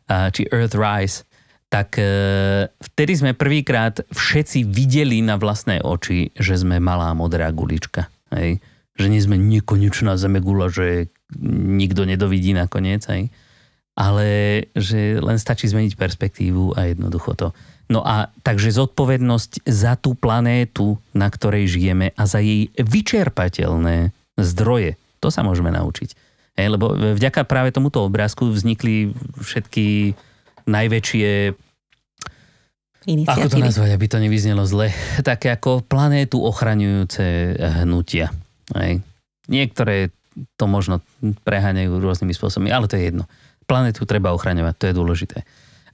či 0.09 0.41
Earth 0.49 0.73
Rise, 0.73 1.27
tak 1.69 2.01
uh, 2.01 2.65
vtedy 2.81 3.13
sme 3.13 3.37
prvýkrát 3.37 4.01
všetci 4.09 4.65
videli 4.65 5.21
na 5.21 5.37
vlastné 5.37 5.85
oči, 5.85 6.33
že 6.33 6.57
sme 6.57 6.81
malá 6.81 7.13
modrá 7.13 7.53
gulička. 7.53 8.09
Hej? 8.33 8.57
Že 8.97 9.05
nie 9.13 9.21
sme 9.21 9.37
nekonečná 9.37 10.17
zemegula, 10.17 10.73
že 10.73 11.13
nikto 11.53 12.09
nedovidí 12.09 12.57
nakoniec. 12.57 13.05
Hej? 13.05 13.29
ale 13.99 14.27
že 14.71 15.19
len 15.19 15.35
stačí 15.35 15.67
zmeniť 15.67 15.99
perspektívu 15.99 16.79
a 16.79 16.87
jednoducho 16.87 17.35
to. 17.35 17.47
No 17.91 17.99
a 17.99 18.31
takže 18.47 18.71
zodpovednosť 18.71 19.67
za 19.67 19.99
tú 19.99 20.15
planétu, 20.15 20.95
na 21.11 21.27
ktorej 21.27 21.67
žijeme 21.67 22.15
a 22.15 22.23
za 22.23 22.39
jej 22.39 22.71
vyčerpateľné 22.79 24.15
zdroje, 24.39 24.95
to 25.19 25.27
sa 25.27 25.43
môžeme 25.43 25.75
naučiť. 25.75 26.15
Hej, 26.59 26.75
lebo 26.75 26.91
vďaka 26.91 27.47
práve 27.47 27.71
tomuto 27.71 28.03
obrázku 28.03 28.51
vznikli 28.51 29.15
všetky 29.39 30.11
najväčšie 30.67 31.55
ako 33.25 33.47
to 33.47 33.63
nazvať, 33.63 33.95
aby 33.95 34.05
to 34.11 34.19
nevyznelo 34.19 34.67
zle? 34.67 34.91
Také 35.23 35.55
ako 35.55 35.81
planétu 35.81 36.43
ochraňujúce 36.43 37.55
hnutia. 37.81 38.29
Hej. 38.75 38.99
Niektoré 39.47 40.11
to 40.59 40.67
možno 40.67 41.01
preháňajú 41.47 41.95
rôznymi 41.95 42.35
spôsobmi, 42.35 42.69
ale 42.69 42.91
to 42.91 42.99
je 42.99 43.09
jedno 43.09 43.25
planetu 43.69 44.01
treba 44.09 44.33
ochraňovať, 44.33 44.73
to 44.81 44.85
je 44.89 44.97
dôležité. 44.97 45.37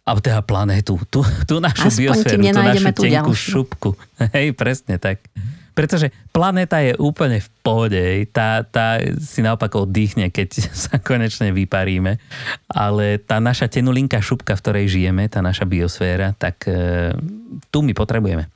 A 0.06 0.14
teda 0.22 0.46
planetu, 0.46 1.02
tú, 1.10 1.26
tú 1.50 1.58
našu 1.58 1.90
Aspoň 1.90 2.02
biosféru, 2.06 2.42
tú 2.46 2.62
našu 2.62 2.90
tenkú 2.94 3.34
ďalšiu. 3.34 3.50
šupku. 3.58 3.90
Hej, 4.38 4.54
presne 4.54 5.02
tak. 5.02 5.26
Pretože 5.76 6.14
planéta 6.32 6.80
je 6.80 6.96
úplne 6.96 7.44
v 7.44 7.50
pohode, 7.60 8.00
tá, 8.32 8.64
tá 8.64 9.02
si 9.20 9.44
naopak 9.44 9.76
oddychne, 9.76 10.32
keď 10.32 10.50
sa 10.88 11.02
konečne 11.02 11.50
vyparíme, 11.52 12.22
ale 12.70 13.18
tá 13.18 13.42
naša 13.42 13.68
tenulinká 13.68 14.22
šupka, 14.22 14.56
v 14.56 14.62
ktorej 14.64 14.86
žijeme, 14.88 15.26
tá 15.28 15.44
naša 15.44 15.66
biosféra, 15.66 16.38
tak 16.38 16.70
e, 16.70 17.12
tu 17.74 17.82
my 17.82 17.92
potrebujeme. 17.92 18.48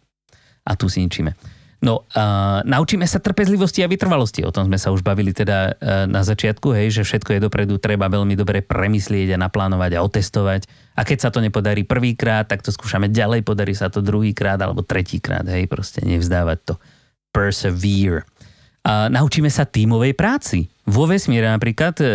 A 0.64 0.72
tu 0.78 0.86
si 0.86 1.02
ničíme. 1.02 1.34
No, 1.80 2.04
uh, 2.12 2.60
naučíme 2.68 3.08
sa 3.08 3.24
trpezlivosti 3.24 3.80
a 3.80 3.88
vytrvalosti. 3.88 4.44
O 4.44 4.52
tom 4.52 4.68
sme 4.68 4.76
sa 4.76 4.92
už 4.92 5.00
bavili 5.00 5.32
teda 5.32 5.72
uh, 5.72 6.04
na 6.12 6.28
začiatku, 6.28 6.76
hej, 6.76 6.92
že 6.92 7.08
všetko 7.08 7.40
je 7.40 7.46
dopredu 7.48 7.80
treba 7.80 8.12
veľmi 8.12 8.36
dobre 8.36 8.60
premyslieť 8.60 9.40
a 9.40 9.42
naplánovať 9.48 9.96
a 9.96 10.04
otestovať. 10.04 10.68
A 11.00 11.08
keď 11.08 11.18
sa 11.24 11.30
to 11.32 11.40
nepodarí 11.40 11.88
prvýkrát, 11.88 12.52
tak 12.52 12.68
to 12.68 12.76
skúšame 12.76 13.08
ďalej, 13.08 13.48
podarí 13.48 13.72
sa 13.72 13.88
to 13.88 14.04
druhýkrát 14.04 14.60
alebo 14.60 14.84
tretíkrát, 14.84 15.48
hej, 15.48 15.72
proste 15.72 16.04
nevzdávať 16.04 16.60
to. 16.68 16.76
Persevere. 17.32 18.28
Uh, 18.84 19.08
naučíme 19.08 19.48
sa 19.48 19.64
tímovej 19.64 20.20
práci. 20.20 20.68
Vo 20.84 21.08
vesmíre 21.08 21.48
napríklad 21.48 21.96
uh, 22.04 22.08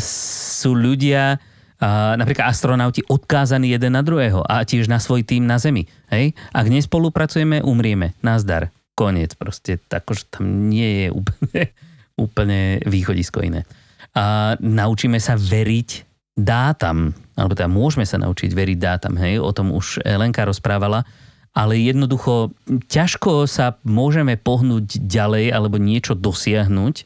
sú 0.00 0.72
ľudia, 0.72 1.36
uh, 1.36 2.16
napríklad 2.16 2.48
astronauti 2.48 3.04
odkázaní 3.04 3.68
jeden 3.68 3.92
na 3.92 4.00
druhého 4.00 4.40
a 4.48 4.64
tiež 4.64 4.88
na 4.88 4.96
svoj 4.96 5.28
tým 5.28 5.44
na 5.44 5.60
Zemi. 5.60 5.84
Hej? 6.08 6.32
Ak 6.56 6.72
nespolupracujeme, 6.72 7.60
umrieme. 7.60 8.16
Nazdar 8.24 8.72
koniec 8.94 9.34
proste, 9.34 9.78
akože 9.90 10.30
tam 10.30 10.70
nie 10.70 11.06
je 11.06 11.08
úplne, 11.10 11.62
úplne 12.26 12.60
východisko 12.86 13.42
iné. 13.42 13.66
A 14.14 14.54
naučíme 14.62 15.18
sa 15.18 15.34
veriť 15.34 16.06
dátam, 16.34 17.14
alebo 17.34 17.54
teda 17.54 17.70
môžeme 17.70 18.06
sa 18.06 18.18
naučiť 18.18 18.50
veriť 18.50 18.78
dátam, 18.78 19.14
hej, 19.18 19.38
o 19.42 19.50
tom 19.54 19.70
už 19.74 20.02
Lenka 20.02 20.46
rozprávala, 20.46 21.06
ale 21.54 21.78
jednoducho 21.78 22.50
ťažko 22.90 23.46
sa 23.46 23.78
môžeme 23.86 24.34
pohnúť 24.34 24.98
ďalej 24.98 25.54
alebo 25.54 25.78
niečo 25.78 26.18
dosiahnuť 26.18 26.96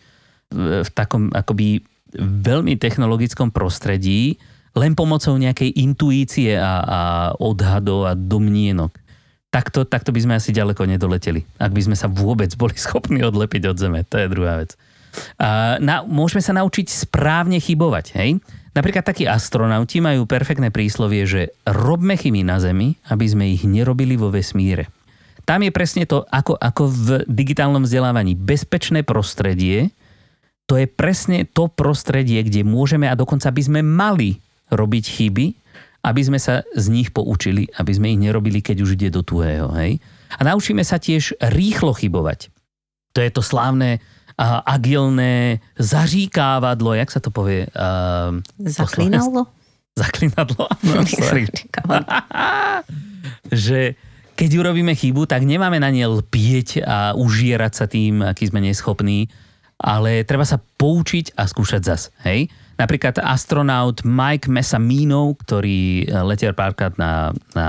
v 0.57 0.89
takom 0.97 1.29
akoby 1.37 1.85
veľmi 2.17 2.81
technologickom 2.81 3.53
prostredí 3.53 4.41
len 4.73 4.97
pomocou 4.97 5.37
nejakej 5.37 5.77
intuície 5.77 6.57
a, 6.57 6.81
a 6.81 7.01
odhadov 7.37 8.09
a 8.09 8.17
domnienok 8.17 8.97
takto, 9.49 9.85
takto 9.89 10.13
by 10.13 10.21
sme 10.25 10.35
asi 10.37 10.53
ďaleko 10.53 10.85
nedoleteli. 10.85 11.45
Ak 11.61 11.73
by 11.73 11.83
sme 11.89 11.97
sa 11.97 12.09
vôbec 12.09 12.53
boli 12.55 12.77
schopní 12.81 13.25
odlepiť 13.25 13.63
od 13.69 13.77
Zeme. 13.77 14.01
To 14.09 14.17
je 14.21 14.33
druhá 14.33 14.65
vec. 14.65 14.77
A 15.41 15.81
na, 15.81 16.05
môžeme 16.05 16.45
sa 16.45 16.55
naučiť 16.55 16.87
správne 16.87 17.59
chybovať. 17.59 18.07
Hej? 18.15 18.31
Napríklad 18.77 19.03
takí 19.03 19.27
astronauti 19.27 19.99
majú 19.99 20.29
perfektné 20.29 20.71
príslovie, 20.71 21.27
že 21.27 21.51
robme 21.67 22.15
chyby 22.15 22.47
na 22.47 22.63
Zemi, 22.63 22.95
aby 23.11 23.27
sme 23.27 23.51
ich 23.51 23.67
nerobili 23.67 24.15
vo 24.15 24.31
vesmíre. 24.31 24.93
Tam 25.49 25.65
je 25.65 25.73
presne 25.73 26.05
to, 26.05 26.29
ako, 26.29 26.61
ako 26.61 26.93
v 26.93 27.09
digitálnom 27.25 27.89
vzdelávaní. 27.89 28.37
Bezpečné 28.37 29.01
prostredie, 29.01 29.91
to 30.69 30.77
je 30.77 30.85
presne 30.85 31.49
to 31.49 31.73
prostredie, 31.73 32.45
kde 32.45 32.69
môžeme 32.69 33.09
a 33.09 33.17
dokonca 33.17 33.49
by 33.49 33.63
sme 33.65 33.81
mali 33.81 34.45
robiť 34.69 35.05
chyby, 35.09 35.47
aby 36.03 36.23
sme 36.23 36.39
sa 36.39 36.63
z 36.73 36.87
nich 36.89 37.11
poučili, 37.11 37.67
aby 37.75 37.93
sme 37.93 38.15
ich 38.15 38.21
nerobili, 38.21 38.63
keď 38.63 38.87
už 38.87 38.95
ide 38.95 39.11
do 39.11 39.27
tuhého. 39.27 39.75
Hej? 39.75 39.99
A 40.39 40.47
naučíme 40.47 40.85
sa 40.87 41.03
tiež 41.03 41.35
rýchlo 41.53 41.97
chybovať. 41.97 42.55
To 43.17 43.19
je 43.19 43.31
to 43.35 43.43
slávne 43.43 43.99
uh, 43.99 44.63
agilné 44.63 45.59
zaříkávadlo, 45.75 46.95
jak 46.95 47.11
sa 47.11 47.19
to 47.19 47.35
povie? 47.35 47.67
Uh, 47.75 48.39
Zaklinadlo? 48.63 49.51
Zaklinadlo, 49.99 50.71
no, 50.87 51.03
že 53.67 53.99
keď 54.39 54.51
urobíme 54.63 54.95
chybu, 54.95 55.27
tak 55.27 55.43
nemáme 55.43 55.83
na 55.83 55.91
ne 55.91 56.07
lpieť 56.07 56.87
a 56.87 57.19
užierať 57.19 57.73
sa 57.75 57.91
tým, 57.91 58.23
aký 58.23 58.47
sme 58.47 58.63
neschopní, 58.63 59.27
ale 59.83 60.23
treba 60.23 60.47
sa 60.47 60.63
poučiť 60.63 61.35
a 61.35 61.51
skúšať 61.51 61.83
zas. 61.83 62.15
Hej? 62.23 62.47
Napríklad 62.79 63.19
astronaut 63.19 64.07
Mike 64.07 64.47
Messamino, 64.47 65.35
ktorý 65.35 66.07
eh, 66.07 66.23
letel 66.23 66.55
párkrát 66.55 66.95
na, 66.95 67.35
na 67.53 67.69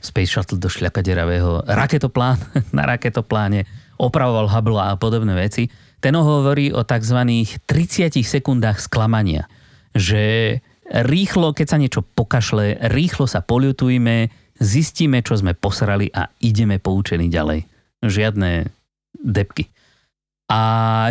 Space 0.00 0.32
Shuttle 0.32 0.56
do 0.56 0.72
šľakaderavého 0.72 1.68
raketoplán, 1.68 2.40
na 2.76 2.88
raketopláne, 2.88 3.68
opravoval 4.00 4.48
Hubble 4.48 4.80
a 4.80 4.96
podobné 4.96 5.36
veci, 5.36 5.68
ten 6.02 6.16
hovorí 6.18 6.74
o 6.74 6.82
tzv. 6.82 7.20
30 7.68 8.18
sekundách 8.26 8.82
sklamania. 8.82 9.46
Že 9.94 10.58
rýchlo, 11.06 11.54
keď 11.54 11.66
sa 11.68 11.78
niečo 11.78 12.02
pokašle, 12.02 12.90
rýchlo 12.90 13.30
sa 13.30 13.38
poliutujme, 13.38 14.32
zistíme, 14.58 15.22
čo 15.22 15.38
sme 15.38 15.54
posrali 15.54 16.10
a 16.10 16.26
ideme 16.42 16.82
poučení 16.82 17.30
ďalej. 17.30 17.68
Žiadne 18.02 18.66
depky. 19.22 19.70
A 20.52 20.58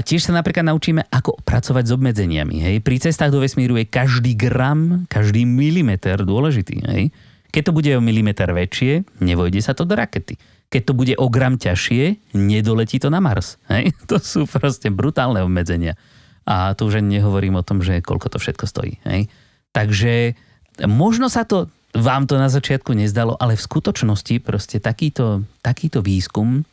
tiež 0.06 0.30
sa 0.30 0.38
napríklad 0.38 0.70
naučíme, 0.70 1.02
ako 1.10 1.42
pracovať 1.42 1.90
s 1.90 1.96
obmedzeniami. 1.98 2.62
Hej. 2.62 2.76
Pri 2.86 3.02
cestách 3.02 3.34
do 3.34 3.42
vesmíru 3.42 3.74
je 3.74 3.90
každý 3.90 4.38
gram, 4.38 5.10
každý 5.10 5.50
milimeter 5.50 6.22
dôležitý. 6.22 6.78
Hej. 6.86 7.10
Keď 7.50 7.62
to 7.66 7.74
bude 7.74 7.90
o 7.98 8.06
milimeter 8.06 8.54
väčšie, 8.54 9.02
nevojde 9.18 9.66
sa 9.66 9.74
to 9.74 9.82
do 9.82 9.98
rakety. 9.98 10.38
Keď 10.70 10.82
to 10.86 10.94
bude 10.94 11.14
o 11.18 11.26
gram 11.34 11.58
ťažšie, 11.58 12.38
nedoletí 12.38 13.02
to 13.02 13.10
na 13.10 13.18
Mars. 13.18 13.58
Hej. 13.66 13.98
To 14.14 14.22
sú 14.22 14.46
proste 14.46 14.94
brutálne 14.94 15.42
obmedzenia. 15.42 15.98
A 16.46 16.78
tu 16.78 16.86
už 16.86 17.02
nehovorím 17.02 17.58
o 17.58 17.66
tom, 17.66 17.82
že 17.82 17.98
koľko 18.06 18.30
to 18.30 18.38
všetko 18.38 18.66
stojí. 18.70 19.02
Hej. 19.10 19.26
Takže 19.74 20.38
možno 20.86 21.34
sa 21.34 21.50
to 21.50 21.66
vám 21.98 22.24
to 22.30 22.40
na 22.40 22.48
začiatku 22.48 22.96
nezdalo, 22.96 23.36
ale 23.36 23.60
v 23.60 23.66
skutočnosti 23.68 24.40
proste 24.40 24.78
takýto, 24.80 25.44
takýto 25.60 26.00
výskum 26.00 26.64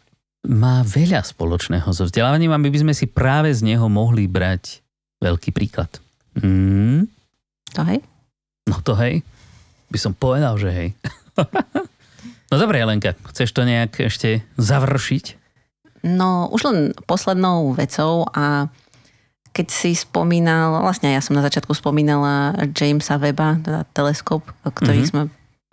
má 0.49 0.81
veľa 0.81 1.21
spoločného 1.21 1.93
so 1.93 2.09
vzdelávaním 2.09 2.57
a 2.57 2.61
my 2.61 2.73
by 2.73 2.79
sme 2.81 2.95
si 2.97 3.05
práve 3.05 3.53
z 3.53 3.61
neho 3.61 3.85
mohli 3.93 4.25
brať 4.25 4.81
veľký 5.21 5.53
príklad. 5.53 5.93
Mm. 6.41 7.05
To 7.77 7.81
hej? 7.85 8.01
No 8.65 8.81
to 8.81 8.97
hej. 8.97 9.21
By 9.93 9.99
som 10.01 10.17
povedal, 10.17 10.57
že 10.57 10.71
hej. 10.73 10.89
no 12.51 12.55
dobre, 12.57 12.81
Jelenka, 12.81 13.13
chceš 13.29 13.53
to 13.53 13.69
nejak 13.69 14.01
ešte 14.01 14.41
završiť? 14.57 15.37
No 16.09 16.49
už 16.49 16.61
len 16.73 16.79
poslednou 17.05 17.77
vecou 17.77 18.25
a 18.33 18.73
keď 19.53 19.67
si 19.69 19.91
spomínal, 19.99 20.81
vlastne 20.81 21.11
ja 21.13 21.21
som 21.21 21.35
na 21.35 21.43
začiatku 21.43 21.75
spomínala 21.75 22.55
Jamesa 22.73 23.19
Weba, 23.19 23.59
teda 23.59 23.85
teleskop, 23.91 24.47
ktorý 24.65 25.03
mm-hmm. 25.05 25.13
sme 25.13 25.23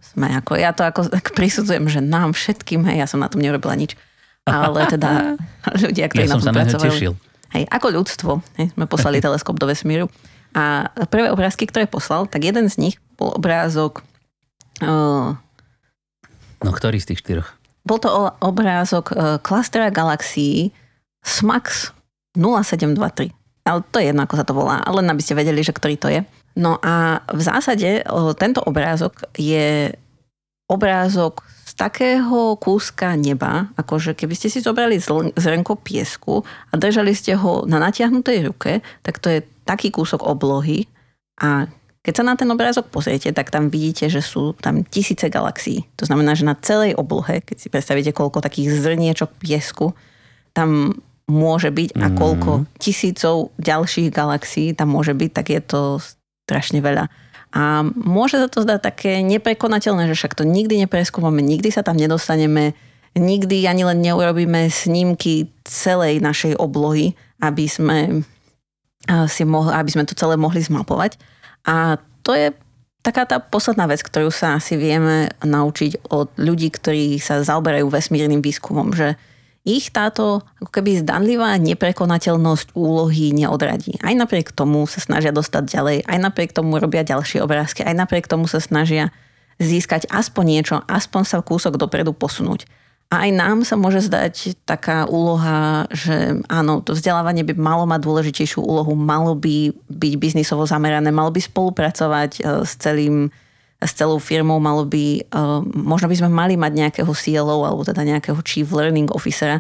sme 0.06 0.30
ako, 0.38 0.54
ja 0.54 0.70
to 0.70 0.86
ako 0.86 1.10
tak 1.10 1.34
prisudzujem, 1.38 1.90
že 1.90 2.02
nám 2.04 2.38
všetkým, 2.38 2.86
hej, 2.86 3.02
ja 3.02 3.08
som 3.10 3.22
na 3.22 3.30
tom 3.30 3.42
nerobila 3.42 3.74
nič, 3.74 3.98
ale 4.46 4.80
teda 4.88 5.36
ľudia, 5.84 6.06
ktorí 6.10 6.30
ja 6.30 6.34
na 6.34 6.42
tom 6.42 6.54
pracovali. 6.54 6.90
tešil. 6.90 7.14
Hej, 7.54 7.64
ako 7.72 7.88
ľudstvo, 7.92 8.32
hej, 8.62 8.68
sme 8.74 8.86
poslali 8.86 9.22
teleskop 9.26 9.58
do 9.58 9.68
vesmíru 9.68 10.08
a 10.56 10.88
prvé 11.12 11.34
obrázky, 11.34 11.68
ktoré 11.68 11.90
poslal, 11.90 12.32
tak 12.32 12.48
jeden 12.48 12.72
z 12.72 12.80
nich 12.80 12.96
bol 13.20 13.36
obrázok 13.36 14.06
uh, 14.80 15.36
No 16.64 16.72
ktorý 16.72 16.98
z 17.04 17.14
tých 17.14 17.22
štyroch? 17.22 17.50
bol 17.86 18.02
to 18.02 18.10
obrázok 18.42 19.14
uh, 19.14 19.38
klastra 19.38 19.94
galaxií 19.94 20.74
SMAX 21.22 21.94
0723. 22.34 23.30
Ale 23.66 23.82
to 23.90 23.98
je 24.02 24.10
jedno, 24.10 24.26
ako 24.26 24.36
sa 24.38 24.46
to 24.46 24.58
volá, 24.58 24.82
ale 24.82 25.02
len 25.02 25.10
aby 25.10 25.22
ste 25.22 25.38
vedeli, 25.38 25.62
že 25.62 25.74
ktorý 25.74 25.96
to 25.98 26.10
je. 26.10 26.22
No 26.54 26.78
a 26.86 27.26
v 27.34 27.42
zásade 27.42 28.06
o, 28.06 28.32
tento 28.38 28.62
obrázok 28.62 29.26
je 29.36 29.90
obrázok 30.70 31.42
takého 31.76 32.56
kúska 32.56 33.20
neba, 33.20 33.68
akože 33.76 34.16
keby 34.16 34.34
ste 34.36 34.48
si 34.48 34.64
zobrali 34.64 34.96
zrnko 35.36 35.76
piesku 35.84 36.48
a 36.72 36.74
držali 36.80 37.12
ste 37.12 37.36
ho 37.36 37.68
na 37.68 37.84
natiahnutej 37.84 38.48
ruke, 38.48 38.80
tak 39.04 39.20
to 39.20 39.28
je 39.28 39.40
taký 39.68 39.92
kúsok 39.92 40.24
oblohy 40.24 40.88
a 41.40 41.68
keď 42.06 42.14
sa 42.22 42.24
na 42.24 42.38
ten 42.38 42.46
obrázok 42.54 42.94
pozriete, 42.94 43.34
tak 43.34 43.50
tam 43.50 43.74
vidíte, 43.74 44.14
že 44.14 44.22
sú 44.22 44.54
tam 44.62 44.86
tisíce 44.86 45.26
galaxií. 45.26 45.90
To 45.98 46.06
znamená, 46.06 46.38
že 46.38 46.46
na 46.46 46.54
celej 46.54 46.94
oblohe, 46.94 47.42
keď 47.42 47.58
si 47.58 47.68
predstavíte, 47.74 48.14
koľko 48.14 48.46
takých 48.46 48.78
zrniečok 48.78 49.34
piesku 49.42 49.98
tam 50.54 51.02
môže 51.26 51.74
byť 51.74 51.98
a 51.98 52.14
koľko 52.14 52.70
tisícov 52.78 53.50
ďalších 53.58 54.14
galaxií 54.14 54.78
tam 54.78 54.94
môže 54.94 55.18
byť, 55.18 55.32
tak 55.34 55.50
je 55.50 55.62
to 55.66 55.98
strašne 56.46 56.78
veľa. 56.86 57.10
A 57.56 57.88
môže 57.88 58.36
sa 58.36 58.52
to 58.52 58.68
zdať 58.68 58.80
také 58.84 59.12
neprekonateľné, 59.24 60.12
že 60.12 60.20
však 60.20 60.36
to 60.36 60.44
nikdy 60.44 60.76
nepreskúmame, 60.84 61.40
nikdy 61.40 61.72
sa 61.72 61.88
tam 61.88 61.96
nedostaneme, 61.96 62.76
nikdy 63.16 63.64
ani 63.64 63.88
len 63.88 64.04
neurobíme 64.04 64.68
snímky 64.68 65.48
celej 65.64 66.20
našej 66.20 66.60
oblohy, 66.60 67.16
aby 67.40 67.64
sme, 67.72 68.28
si 69.32 69.44
mohli, 69.48 69.72
aby 69.72 69.88
sme 69.88 70.04
to 70.04 70.20
celé 70.20 70.36
mohli 70.36 70.60
zmapovať. 70.60 71.16
A 71.64 71.96
to 72.28 72.36
je 72.36 72.52
taká 73.00 73.24
tá 73.24 73.40
posledná 73.40 73.88
vec, 73.88 74.04
ktorú 74.04 74.36
sa 74.36 74.60
asi 74.60 74.76
vieme 74.76 75.32
naučiť 75.40 76.12
od 76.12 76.36
ľudí, 76.36 76.68
ktorí 76.76 77.24
sa 77.24 77.40
zaoberajú 77.40 77.88
vesmírnym 77.88 78.44
výskumom, 78.44 78.92
že 78.92 79.16
ich 79.66 79.90
táto 79.90 80.46
ako 80.62 80.70
keby 80.70 81.02
zdanlivá 81.02 81.58
neprekonateľnosť 81.58 82.78
úlohy 82.78 83.34
neodradí. 83.34 83.98
Aj 84.06 84.14
napriek 84.14 84.54
tomu 84.54 84.86
sa 84.86 85.02
snažia 85.02 85.34
dostať 85.34 85.64
ďalej, 85.66 85.98
aj 86.06 86.18
napriek 86.22 86.54
tomu 86.54 86.78
robia 86.78 87.02
ďalšie 87.02 87.42
obrázky, 87.42 87.82
aj 87.82 87.98
napriek 87.98 88.30
tomu 88.30 88.46
sa 88.46 88.62
snažia 88.62 89.10
získať 89.58 90.06
aspoň 90.14 90.46
niečo, 90.46 90.76
aspoň 90.86 91.22
sa 91.26 91.42
kúsok 91.42 91.82
dopredu 91.82 92.14
posunúť. 92.14 92.70
A 93.14 93.30
aj 93.30 93.32
nám 93.38 93.58
sa 93.62 93.78
môže 93.78 94.02
zdať 94.02 94.58
taká 94.66 95.06
úloha, 95.06 95.86
že 95.94 96.42
áno, 96.50 96.82
to 96.82 96.98
vzdelávanie 96.98 97.46
by 97.46 97.54
malo 97.54 97.86
mať 97.86 98.02
dôležitejšiu 98.02 98.66
úlohu, 98.66 98.98
malo 98.98 99.38
by 99.38 99.72
byť 99.90 100.14
biznisovo 100.18 100.66
zamerané, 100.66 101.14
malo 101.14 101.30
by 101.30 101.38
spolupracovať 101.38 102.32
e, 102.38 102.66
s 102.66 102.74
celým 102.82 103.30
s 103.82 103.92
celou 103.94 104.18
firmou 104.24 104.58
malo 104.58 104.88
by, 104.88 105.28
uh, 105.36 105.62
možno 105.64 106.08
by 106.08 106.16
sme 106.16 106.30
mali 106.32 106.56
mať 106.56 106.72
nejakého 106.74 107.12
CLO 107.12 107.68
alebo 107.68 107.84
teda 107.84 108.02
nejakého 108.08 108.40
Chief 108.42 108.68
Learning 108.72 109.12
Officera, 109.12 109.60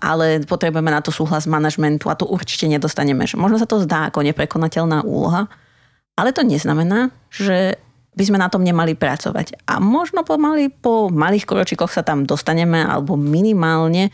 ale 0.00 0.40
potrebujeme 0.48 0.88
na 0.88 1.04
to 1.04 1.12
súhlas 1.12 1.44
manažmentu 1.44 2.08
a 2.08 2.16
to 2.16 2.24
určite 2.24 2.64
nedostaneme. 2.64 3.28
Že 3.28 3.36
možno 3.36 3.60
sa 3.60 3.68
to 3.68 3.84
zdá 3.84 4.08
ako 4.08 4.24
neprekonateľná 4.24 5.04
úloha, 5.04 5.44
ale 6.16 6.32
to 6.32 6.40
neznamená, 6.40 7.12
že 7.28 7.76
by 8.16 8.24
sme 8.24 8.40
na 8.40 8.48
tom 8.48 8.64
nemali 8.64 8.96
pracovať. 8.96 9.64
A 9.68 9.76
možno 9.80 10.24
pomaly 10.24 10.72
po 10.72 11.12
malých 11.12 11.44
kročikoch 11.44 11.92
sa 11.92 12.00
tam 12.00 12.24
dostaneme 12.24 12.80
alebo 12.80 13.16
minimálne 13.16 14.12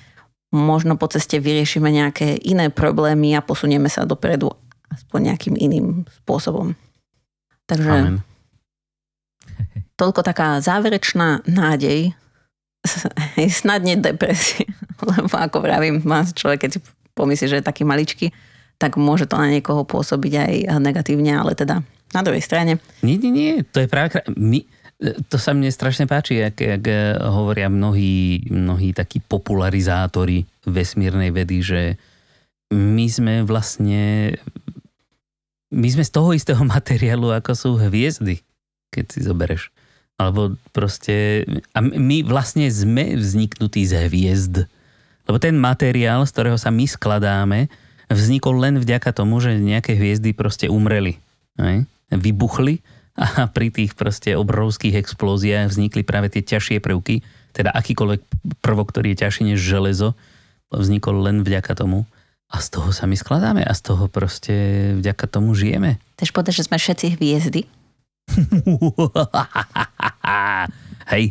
možno 0.55 0.97
po 0.97 1.07
ceste 1.13 1.37
vyriešime 1.39 1.93
nejaké 1.93 2.41
iné 2.49 2.73
problémy 2.73 3.37
a 3.37 3.45
posunieme 3.45 3.91
sa 3.93 4.09
dopredu 4.09 4.49
aspoň 4.89 5.33
nejakým 5.33 5.55
iným 5.61 6.09
spôsobom. 6.25 6.73
Takže 7.69 7.93
Amen. 7.93 8.17
Toľko 9.99 10.21
taká 10.23 10.63
záverečná 10.63 11.43
nádej, 11.45 12.15
snad 13.61 13.83
nie 13.83 13.99
depresia, 13.99 14.69
lebo 15.09 15.35
ako 15.35 15.59
vravím, 15.65 16.03
má 16.07 16.23
človek, 16.25 16.67
keď 16.67 16.71
si 16.77 16.81
pomyslí, 17.19 17.47
že 17.51 17.59
je 17.59 17.69
taký 17.69 17.83
maličký, 17.83 18.31
tak 18.79 18.95
môže 18.95 19.27
to 19.27 19.35
na 19.35 19.51
niekoho 19.51 19.83
pôsobiť 19.83 20.33
aj 20.39 20.55
negatívne, 20.79 21.35
ale 21.35 21.59
teda 21.59 21.83
na 22.15 22.21
druhej 22.23 22.41
strane. 22.41 22.79
Nie, 23.03 23.19
nie, 23.19 23.33
nie, 23.35 23.53
to 23.67 23.83
je 23.83 23.89
práve... 23.91 24.23
My, 24.39 24.63
to 25.31 25.39
sa 25.39 25.55
mne 25.55 25.71
strašne 25.71 26.11
páči, 26.11 26.43
jak, 26.43 26.59
jak 26.59 26.85
eh, 26.87 27.19
hovoria 27.23 27.71
mnohí, 27.71 28.47
mnohí 28.51 28.91
takí 28.91 29.23
popularizátori 29.23 30.47
vesmírnej 30.67 31.31
vedy, 31.31 31.59
že 31.63 31.83
my 32.75 33.07
sme 33.09 33.35
vlastne 33.47 34.35
my 35.69 35.89
sme 35.89 36.05
z 36.05 36.13
toho 36.13 36.33
istého 36.33 36.63
materiálu, 36.75 37.31
ako 37.35 37.53
sú 37.55 37.71
hviezdy, 37.79 38.43
keď 38.91 39.05
si 39.09 39.21
zobereš. 39.25 39.71
Alebo 40.19 40.59
proste... 40.75 41.47
A 41.73 41.79
my 41.81 42.27
vlastne 42.27 42.67
sme 42.69 43.15
vzniknutí 43.15 43.87
z 43.87 44.11
hviezd. 44.11 44.67
Lebo 45.31 45.39
ten 45.39 45.55
materiál, 45.55 46.27
z 46.27 46.33
ktorého 46.35 46.59
sa 46.59 46.75
my 46.75 46.89
skladáme, 46.89 47.71
vznikol 48.11 48.59
len 48.59 48.81
vďaka 48.81 49.15
tomu, 49.15 49.39
že 49.39 49.61
nejaké 49.61 49.95
hviezdy 49.95 50.33
proste 50.35 50.67
umreli. 50.67 51.21
Hej? 51.61 51.85
Vybuchli 52.11 52.81
a 53.19 53.51
pri 53.51 53.69
tých 53.75 53.93
proste 53.99 54.35
obrovských 54.39 54.97
explóziách 54.97 55.69
vznikli 55.69 56.03
práve 56.07 56.31
tie 56.33 56.43
ťažšie 56.43 56.79
prvky, 56.81 57.21
teda 57.53 57.75
akýkoľvek 57.75 58.21
prvok, 58.63 58.95
ktorý 58.95 59.13
je 59.15 59.21
ťažší 59.27 59.43
než 59.53 59.61
železo, 59.61 60.15
vznikol 60.71 61.27
len 61.27 61.43
vďaka 61.43 61.75
tomu. 61.75 62.07
A 62.49 62.65
z 62.65 62.81
toho 62.81 62.97
sa 62.97 63.05
my 63.05 63.13
skladáme 63.13 63.61
a 63.61 63.73
z 63.77 63.81
toho 63.85 64.09
proste 64.09 64.55
vďaka 64.97 65.29
tomu 65.29 65.53
žijeme. 65.53 66.01
Chceš 66.17 66.33
povedať, 66.33 66.65
že 66.65 66.67
sme 66.71 66.81
všetci 66.81 67.07
hviezdy? 67.21 67.61
Hej, 71.13 71.25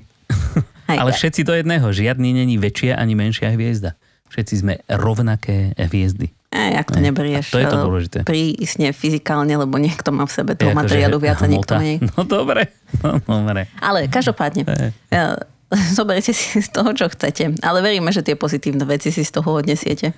Hej, 0.87 0.97
ale 0.97 1.11
všetci 1.11 1.41
do 1.43 1.53
jedného. 1.53 1.91
Žiadny 1.91 2.33
není 2.33 2.55
väčšia 2.55 2.95
ani 2.95 3.13
menšia 3.13 3.51
hviezda. 3.53 3.99
Všetci 4.31 4.53
sme 4.59 4.73
rovnaké 4.87 5.75
hviezdy. 5.75 6.31
E, 6.47 6.79
jak 6.79 6.87
to 6.87 7.03
neberieš 7.03 7.51
A 7.51 7.53
to 7.53 7.59
je 7.59 7.67
to 7.67 7.77
e, 7.77 7.83
dôležité. 7.83 8.17
prísne 8.23 8.95
fyzikálne, 8.95 9.51
lebo 9.51 9.75
niekto 9.75 10.15
má 10.15 10.23
v 10.23 10.31
sebe 10.31 10.55
toho 10.55 10.71
materiálu 10.71 11.19
viac 11.19 11.43
a 11.43 11.47
niekto 11.47 11.75
menej. 11.75 11.99
No 12.15 12.23
dobre, 12.23 12.71
no 13.03 13.19
dobre. 13.19 13.67
Ale 13.83 14.07
každopádne, 14.07 14.63
Hej. 14.63 14.91
e, 15.11 15.19
zoberte 15.99 16.31
si 16.31 16.63
z 16.63 16.69
toho, 16.71 16.95
čo 16.95 17.11
chcete. 17.11 17.59
Ale 17.59 17.83
veríme, 17.83 18.15
že 18.15 18.23
tie 18.23 18.39
pozitívne 18.39 18.87
veci 18.87 19.11
si 19.11 19.27
z 19.27 19.31
toho 19.35 19.59
odnesiete. 19.59 20.15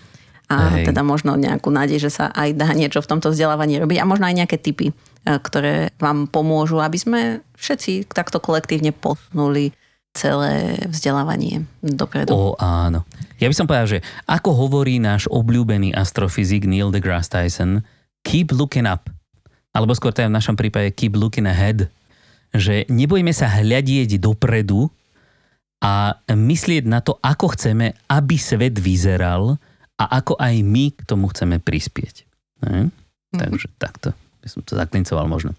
A 0.49 0.81
Hej. 0.81 0.93
teda 0.93 1.05
možno 1.05 1.37
nejakú 1.37 1.69
nádej, 1.69 2.09
že 2.09 2.11
sa 2.13 2.33
aj 2.33 2.57
dá 2.57 2.73
niečo 2.73 3.05
v 3.05 3.09
tomto 3.09 3.29
vzdelávaní 3.29 3.77
robiť. 3.81 4.01
A 4.01 4.09
možno 4.09 4.25
aj 4.25 4.45
nejaké 4.45 4.57
typy, 4.57 4.89
ktoré 5.25 5.91
vám 5.99 6.25
pomôžu, 6.32 6.79
aby 6.79 6.97
sme 6.97 7.21
všetci 7.60 8.10
takto 8.10 8.39
kolektívne 8.39 8.95
posunuli 8.95 9.75
celé 10.15 10.82
vzdelávanie 10.89 11.69
dopredu. 11.86 12.34
O 12.34 12.58
áno. 12.58 13.05
Ja 13.38 13.47
by 13.47 13.55
som 13.55 13.67
povedal, 13.69 13.99
že 13.99 13.99
ako 14.25 14.67
hovorí 14.67 14.97
náš 14.97 15.29
obľúbený 15.29 15.93
astrofyzik 15.93 16.65
Neil 16.65 16.89
deGrasse 16.89 17.29
Tyson, 17.29 17.86
keep 18.25 18.49
looking 18.49 18.89
up. 18.89 19.08
Alebo 19.69 19.93
skôr 19.93 20.10
teda 20.10 20.34
v 20.34 20.38
našom 20.41 20.58
prípade 20.58 20.89
keep 20.97 21.13
looking 21.13 21.45
ahead. 21.45 21.88
Že 22.49 22.89
nebojme 22.89 23.29
sa 23.29 23.62
hľadieť 23.62 24.17
dopredu 24.17 24.89
a 25.79 26.17
myslieť 26.25 26.89
na 26.89 26.99
to, 27.05 27.21
ako 27.21 27.53
chceme, 27.53 27.93
aby 28.10 28.36
svet 28.36 28.82
vyzeral 28.82 29.62
a 29.95 30.03
ako 30.19 30.36
aj 30.41 30.55
my 30.65 30.89
k 30.91 30.99
tomu 31.05 31.29
chceme 31.29 31.62
prispieť. 31.62 32.25
Ne? 32.65 32.89
Takže 33.29 33.69
takto 33.77 34.17
som 34.49 34.59
to 34.59 34.73
zaklincoval 34.73 35.25
možno. 35.25 35.53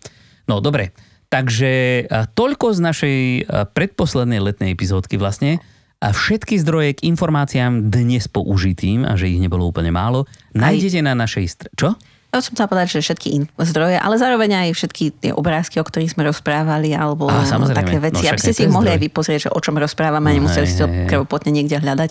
No 0.44 0.58
dobre, 0.58 0.90
takže 1.28 1.70
a, 2.04 2.26
toľko 2.26 2.74
z 2.74 2.80
našej 2.80 3.18
a, 3.40 3.64
predposlednej 3.64 4.42
letnej 4.42 4.70
epizódky 4.70 5.14
vlastne. 5.14 5.62
A 6.00 6.10
všetky 6.10 6.56
zdroje 6.56 6.96
k 6.96 7.04
informáciám 7.06 7.86
dnes 7.86 8.24
použitým, 8.24 9.04
a 9.04 9.14
že 9.14 9.28
ich 9.28 9.36
nebolo 9.36 9.68
úplne 9.68 9.92
málo, 9.92 10.24
nájdete 10.54 11.00
na 11.00 11.12
našej 11.12 11.44
str- 11.46 11.68
Čo? 11.76 11.92
Ja 12.30 12.40
som 12.40 12.54
chcela 12.54 12.66
povedať, 12.66 12.96
že 12.96 13.04
všetky 13.04 13.28
in- 13.32 13.50
zdroje, 13.52 13.98
ale 13.98 14.16
zároveň 14.16 14.50
aj 14.64 14.68
všetky 14.72 15.04
tie 15.18 15.30
obrázky, 15.30 15.76
o 15.76 15.84
ktorých 15.84 16.14
sme 16.14 16.24
rozprávali, 16.24 16.94
alebo 16.94 17.28
samozrejme. 17.28 17.76
také 17.76 17.96
veci, 18.00 18.22
No 18.22 18.32
aby 18.32 18.40
ste 18.40 18.48
aj 18.48 18.56
si 18.56 18.62
ich 18.64 18.72
mohli 18.72 18.86
zdroj. 18.86 18.96
aj 18.96 19.04
vypozrieť, 19.04 19.40
že 19.42 19.50
o 19.50 19.60
čom 19.60 19.76
rozprávame 19.76 20.24
a 20.24 20.32
No 20.32 20.36
nemuseli 20.40 20.64
si 20.64 20.76
to 20.78 20.86
krvopotne 21.04 21.50
niekde 21.52 21.76
hľadať. 21.76 22.10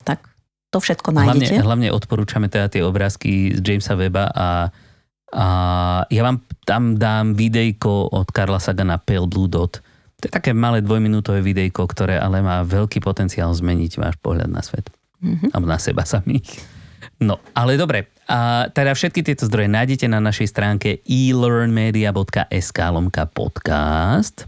Tak 0.00 0.18
to 0.70 0.78
všetko 0.78 1.08
Hlavne, 1.10 1.36
nájdete. 1.36 1.60
hlavne 1.60 1.88
odporúčame 1.90 2.46
teda 2.46 2.70
tie 2.70 2.80
obrázky 2.80 3.52
z 3.52 3.60
Jamesa 3.60 3.94
Weba 3.94 4.24
a, 4.26 4.70
a 5.34 5.46
ja 6.06 6.22
vám 6.22 6.42
tam 6.62 6.94
dám 6.94 7.34
videjko 7.34 8.14
od 8.14 8.30
Karla 8.30 8.62
Sagana 8.62 8.98
Pale 8.98 9.26
Blue 9.26 9.50
Dot. 9.50 9.82
To 10.16 10.22
je 10.24 10.32
také 10.32 10.54
malé 10.56 10.80
dvojminútové 10.80 11.42
videjko, 11.42 11.84
ktoré 11.90 12.16
ale 12.16 12.40
má 12.40 12.62
veľký 12.62 13.02
potenciál 13.02 13.52
zmeniť 13.52 14.00
váš 14.00 14.16
pohľad 14.22 14.48
na 14.48 14.62
svet. 14.62 14.88
Mhm. 15.20 15.52
Alebo 15.52 15.66
na 15.66 15.78
seba 15.82 16.06
samých. 16.06 16.62
No, 17.20 17.40
ale 17.56 17.80
dobre. 17.80 18.12
A 18.28 18.68
teda 18.74 18.92
všetky 18.92 19.22
tieto 19.22 19.46
zdroje 19.46 19.70
nájdete 19.70 20.10
na 20.10 20.20
našej 20.20 20.50
stránke 20.50 21.00
elearnmedia.sk 21.06 22.78
lomka 22.92 23.24
podcast. 23.30 24.44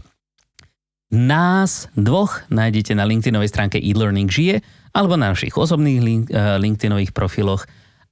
Nás 1.09 1.89
dvoch 1.97 2.45
nájdete 2.53 2.93
na 2.93 3.07
LinkedInovej 3.09 3.49
stránke 3.49 3.81
e-learning 3.81 4.29
žije 4.29 4.61
alebo 4.93 5.17
na 5.17 5.33
našich 5.33 5.57
osobných 5.57 6.01
link, 6.01 6.23
uh, 6.29 6.61
LinkedInových 6.61 7.17
profiloch 7.17 7.65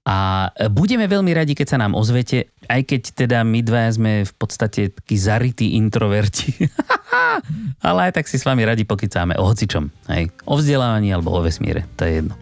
a 0.08 0.48
budeme 0.72 1.04
veľmi 1.04 1.36
radi, 1.36 1.52
keď 1.52 1.76
sa 1.76 1.78
nám 1.84 1.91
ozvete, 1.91 2.56
aj 2.72 2.82
keď 2.88 3.28
teda 3.28 3.43
my 3.43 3.60
dva 3.60 3.91
sme 3.91 4.24
v 4.24 4.34
podstate 4.39 4.96
takí 4.96 5.20
zarytí 5.20 5.76
introverti. 5.76 6.72
Ale 7.88 8.00
aj 8.08 8.15
tak 8.15 8.32
si 8.32 8.39
s 8.39 8.48
vami 8.48 8.63
radi 8.63 8.88
pokycáme 8.88 9.36
o 9.36 9.43
hocičom. 9.43 9.91
Hej. 10.08 10.32
O 10.48 10.56
vzdelávaní 10.56 11.12
alebo 11.12 11.36
o 11.36 11.43
vesmíre, 11.43 11.84
to 12.00 12.08
je 12.08 12.24
jedno. 12.24 12.39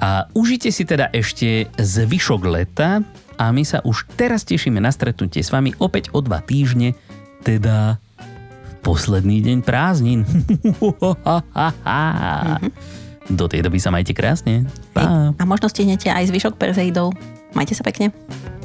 A 0.00 0.24
užite 0.32 0.72
si 0.72 0.88
teda 0.88 1.12
ešte 1.12 1.68
zvyšok 1.76 2.40
leta 2.48 3.04
a 3.36 3.44
my 3.52 3.60
sa 3.60 3.84
už 3.84 4.08
teraz 4.16 4.48
tešíme 4.48 4.80
na 4.80 4.88
stretnutie 4.88 5.44
s 5.44 5.52
vami 5.52 5.76
opäť 5.76 6.08
o 6.16 6.24
dva 6.24 6.40
týždne, 6.40 6.96
teda 7.44 8.00
v 8.00 8.72
posledný 8.80 9.44
deň 9.44 9.58
prázdnin. 9.60 10.24
Do 13.26 13.50
tej 13.50 13.66
doby 13.66 13.82
sa 13.82 13.90
majte 13.90 14.14
krásne. 14.14 14.66
Pa. 14.94 15.34
A 15.34 15.42
možno 15.42 15.66
stihnete 15.66 16.10
aj 16.10 16.30
zvyšok 16.30 16.54
Perzeidov. 16.58 17.14
Majte 17.56 17.74
sa 17.74 17.82
pekne. 17.82 18.14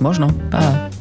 Možno. 0.03 0.29
Pa. 0.53 0.91